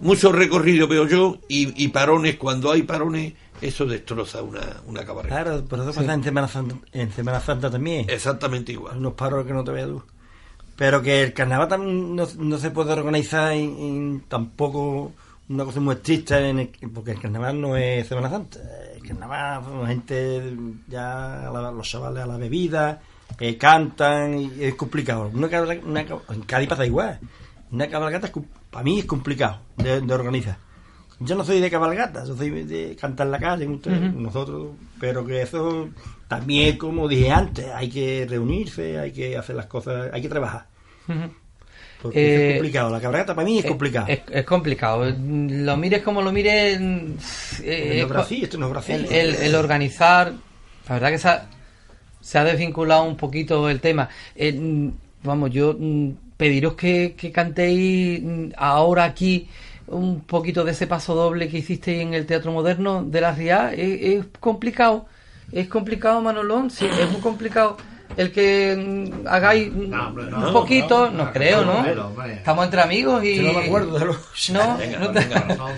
[0.00, 2.36] mucho recorrido, veo yo, y, y parones.
[2.36, 5.42] Cuando hay parones, eso destroza una, una cabalgata.
[5.42, 5.98] Claro, pero eso Sí.
[6.00, 8.06] pasa en Semana Santa, en Semana Santa también.
[8.10, 8.98] Exactamente igual.
[8.98, 10.02] Unos paros que no te veas tú.
[10.76, 15.12] Pero que el carnaval también no, no se puede organizar en, en tampoco
[15.48, 18.58] una cosa muy estricta, en el- porque el carnaval no es Semana Santa.
[18.96, 20.56] El carnaval, la gente
[20.88, 23.00] ya, la- los chavales a la bebida,
[23.40, 25.30] eh, cantan y es complicado.
[25.32, 25.48] Una,
[25.84, 27.18] una en Cádiz pasa igual.
[27.70, 28.30] Una cabalgata
[28.70, 30.56] para mí es complicado de, de organizar.
[31.20, 33.66] Yo no soy de cabalgata, yo soy de cantar en la calle,
[34.14, 35.88] nosotros, pero que eso
[36.28, 40.66] también, como dije antes, hay que reunirse, hay que hacer las cosas, hay que trabajar.
[42.02, 44.06] Porque eso Eh, es complicado, la cabalgata para mí es Eh, complicado.
[44.08, 45.04] Es, es complicado.
[45.08, 46.78] Lo mires como lo mires.
[47.62, 49.06] eh, no es co- Brasil, esto no es Brasil.
[49.08, 50.32] El, el- el organizar.
[50.88, 51.48] La verdad que se ha,
[52.24, 54.08] se ha desvinculado un poquito el tema.
[54.34, 54.90] Eh,
[55.22, 59.46] vamos, yo mm, pediros que, que cantéis mm, ahora aquí
[59.86, 63.74] un poquito de ese paso doble que hicisteis en el Teatro Moderno de la RIA.
[63.74, 65.06] Es, es complicado.
[65.52, 66.70] Es complicado, Manolón.
[66.70, 67.76] Sí, es muy complicado.
[68.16, 71.82] El que mm, hagáis hombre, no, un no, poquito, no, no, creo, ¿no?
[71.82, 72.24] no.
[72.24, 73.36] Estamos entre amigos y.
[73.36, 74.14] Yo no me acuerdo de lo-
[74.52, 75.68] No, Venga, no venga, no,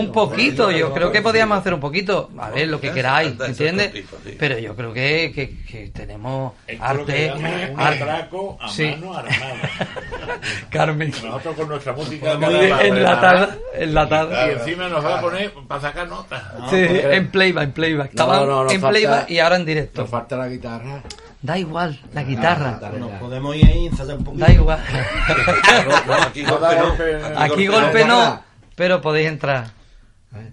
[0.00, 3.34] un poquito, yo creo que podíamos hacer un poquito, a ver, lo que Ya, queráis,
[3.40, 3.92] ¿entiendes?
[4.38, 7.44] Pero yo creo que, que, que tenemos arte, un
[7.80, 8.02] arte.
[8.02, 8.86] atraco a Sí.
[8.86, 9.70] mano armada.
[10.70, 11.10] Carmen.
[11.10, 14.48] Nosotros con nuestra música enlatada, enlatada.
[14.48, 16.42] Y encima nos va a poner para sacar notas.
[16.70, 18.08] Sí, en playback, en playback.
[18.10, 20.02] Estaba No, no, no en falta- playback y ahora en directo.
[20.02, 21.02] Nos falta la guitarra.
[21.42, 22.78] Da igual, la guitarra.
[22.98, 24.46] Nos podemos ir ahí ensayar un poquito.
[24.46, 24.78] Da igual.
[26.06, 27.40] No, aquí golpe no.
[27.40, 28.42] Aquí golpe no,
[28.76, 29.66] pero podéis entrar.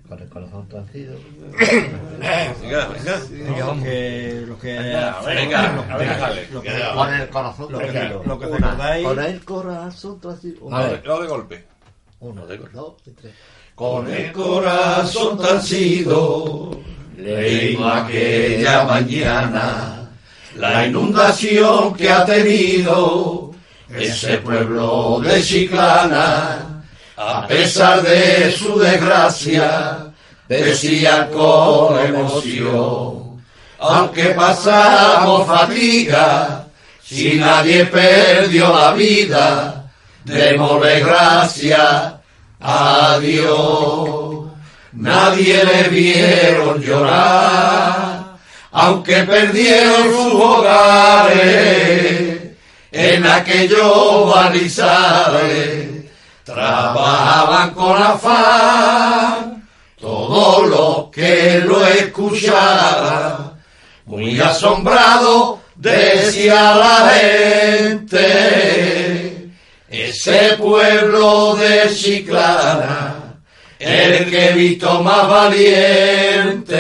[0.10, 1.16] Con el corazón torcido.
[2.20, 3.20] Venga, venga.
[3.30, 3.84] Venga, vamos.
[3.86, 6.72] que, lo que, Venga, lo lo que-.
[6.96, 8.24] Con el corazón torcido.
[8.26, 10.70] lo que Una, recordáis- Con el corazón torcido.
[10.70, 11.66] No de- de golpe.
[12.20, 13.34] Uno, dos y tres.
[13.76, 16.72] Con el corazón torcido,
[17.16, 19.99] leímos aquella mañana
[20.56, 23.52] la inundación que ha tenido
[23.94, 26.84] ese pueblo de Chiclana.
[27.18, 30.14] A pesar de su desgracia,
[30.48, 33.44] decía con emoción,
[33.78, 36.66] aunque pasamos fatiga,
[37.04, 39.92] si nadie perdió la vida,
[40.24, 42.14] démosle gracias
[42.62, 44.46] a Dios.
[44.94, 47.89] Nadie le vieron llorar,
[48.72, 51.60] aunque perdieron sus hogares
[52.92, 56.06] en aquellos barrizales.
[56.44, 59.68] Trabajaban con afán
[60.00, 63.54] todos los que lo escuchaban.
[64.06, 67.12] Muy asombrado decía la
[67.90, 68.30] gente,
[69.88, 73.36] ese pueblo de Chiclana,
[73.78, 76.80] el que he visto más valiente,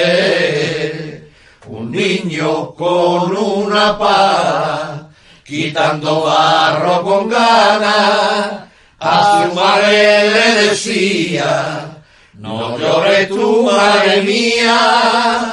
[1.90, 5.10] un niño con una pala,
[5.44, 8.60] quitando barro con ganas,
[9.00, 11.98] a su madre le decía,
[12.34, 15.52] no llores tú, madre mía,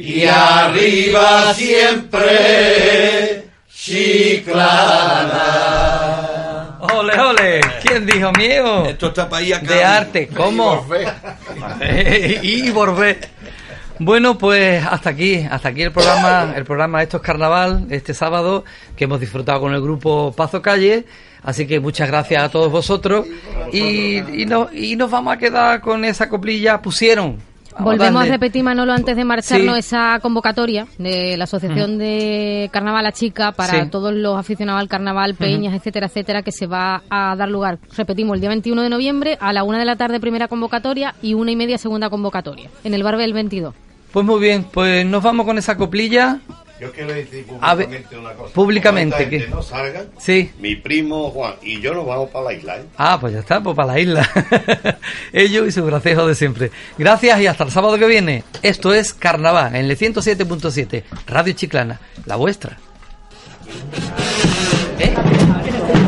[0.00, 5.36] y arriba siempre Chiclana.
[6.94, 7.60] Ole, ole.
[7.82, 8.86] ¿Quién dijo miedo?
[8.86, 10.86] Esto está para ir a De arte, ¿cómo?
[12.42, 13.18] y Borbé.
[14.02, 18.64] Bueno, pues hasta aquí, hasta aquí el programa, el programa Esto es Carnaval, este sábado,
[18.96, 21.04] que hemos disfrutado con el grupo Pazo Calle.
[21.42, 23.26] Así que muchas gracias a todos vosotros.
[23.72, 26.80] Y, y, no- y nos vamos a quedar con esa coplilla.
[26.80, 27.36] Pusieron.
[27.78, 29.78] Volvemos a repetir, Manolo, antes de marcharnos, Sí.
[29.80, 33.90] esa convocatoria de la Asociación de Carnaval La Chica para Sí.
[33.90, 38.34] todos los aficionados al carnaval, peñas, etcétera, etcétera, que se va a dar lugar, repetimos,
[38.34, 41.52] el día 21 de noviembre a la una de la tarde primera convocatoria y una
[41.52, 43.74] y media segunda convocatoria, en el Barbel 22.
[44.12, 46.38] Pues muy bien, pues nos vamos con esa coplilla.
[46.80, 48.54] Yo quiero decir ver, públicamente una cosa.
[48.54, 50.50] públicamente, gente no salgan, Sí.
[50.60, 52.76] mi primo Juan y yo nos vamos para la isla.
[52.78, 52.84] ¿eh?
[52.96, 54.26] Ah, pues ya está, pues para la isla.
[55.34, 56.70] Ellos y su gracejo de siempre.
[56.96, 58.44] Gracias y hasta el sábado que viene.
[58.62, 62.78] Esto es Carnaval en el 107.7, Radio Chiclana, la vuestra.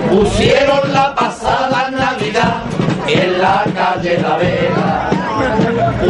[0.09, 2.62] Pusieron la pasada Navidad
[3.09, 5.11] en la calle La Vega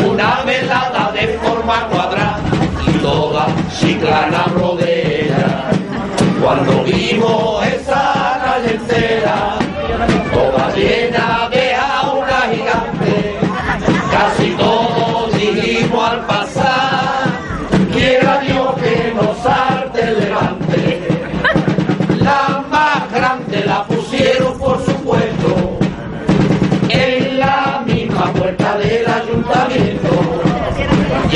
[0.06, 1.26] una velada de
[1.62, 2.40] forma cuadrada
[2.86, 3.46] y toda
[3.78, 5.70] chiclana rodea.
[6.42, 7.51] Cuando vimos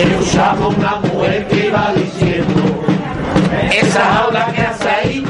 [0.06, 2.62] Y escuchamos una mujer que iba diciendo,
[3.72, 5.24] esa jaula que hace ahí,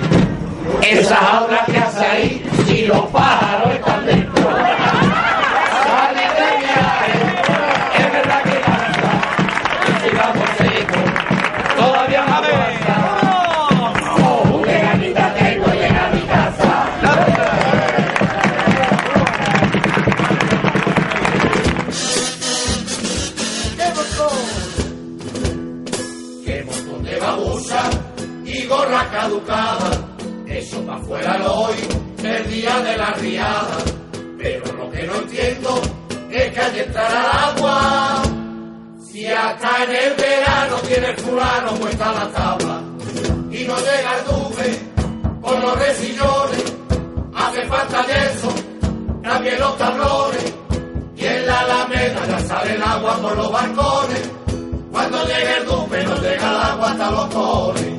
[0.83, 3.95] esa jaula que hace ahí, si los pájaros están
[34.39, 35.81] Pero lo que no entiendo
[36.29, 38.23] es que hay entrar al agua.
[39.01, 42.83] Si hasta en el verano tiene el fulano puesta la tabla
[43.51, 44.81] y no llega el dube
[45.41, 46.75] con los resillones,
[47.35, 48.53] hace falta eso,
[49.23, 50.55] también los tablones
[51.17, 54.31] y en la alameda ya sale el agua por los balcones.
[54.91, 57.95] Cuando llegue el dube no llega el agua hasta los cones.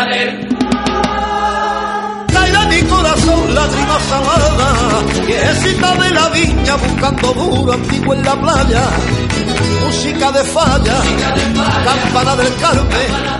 [0.00, 0.48] A del
[2.32, 8.82] Caerá mi corazón lágrimas saladas, viejecita de la viña buscando duro antiguo en la playa,
[9.84, 10.96] música de falla,
[11.84, 13.39] campana del Carmen,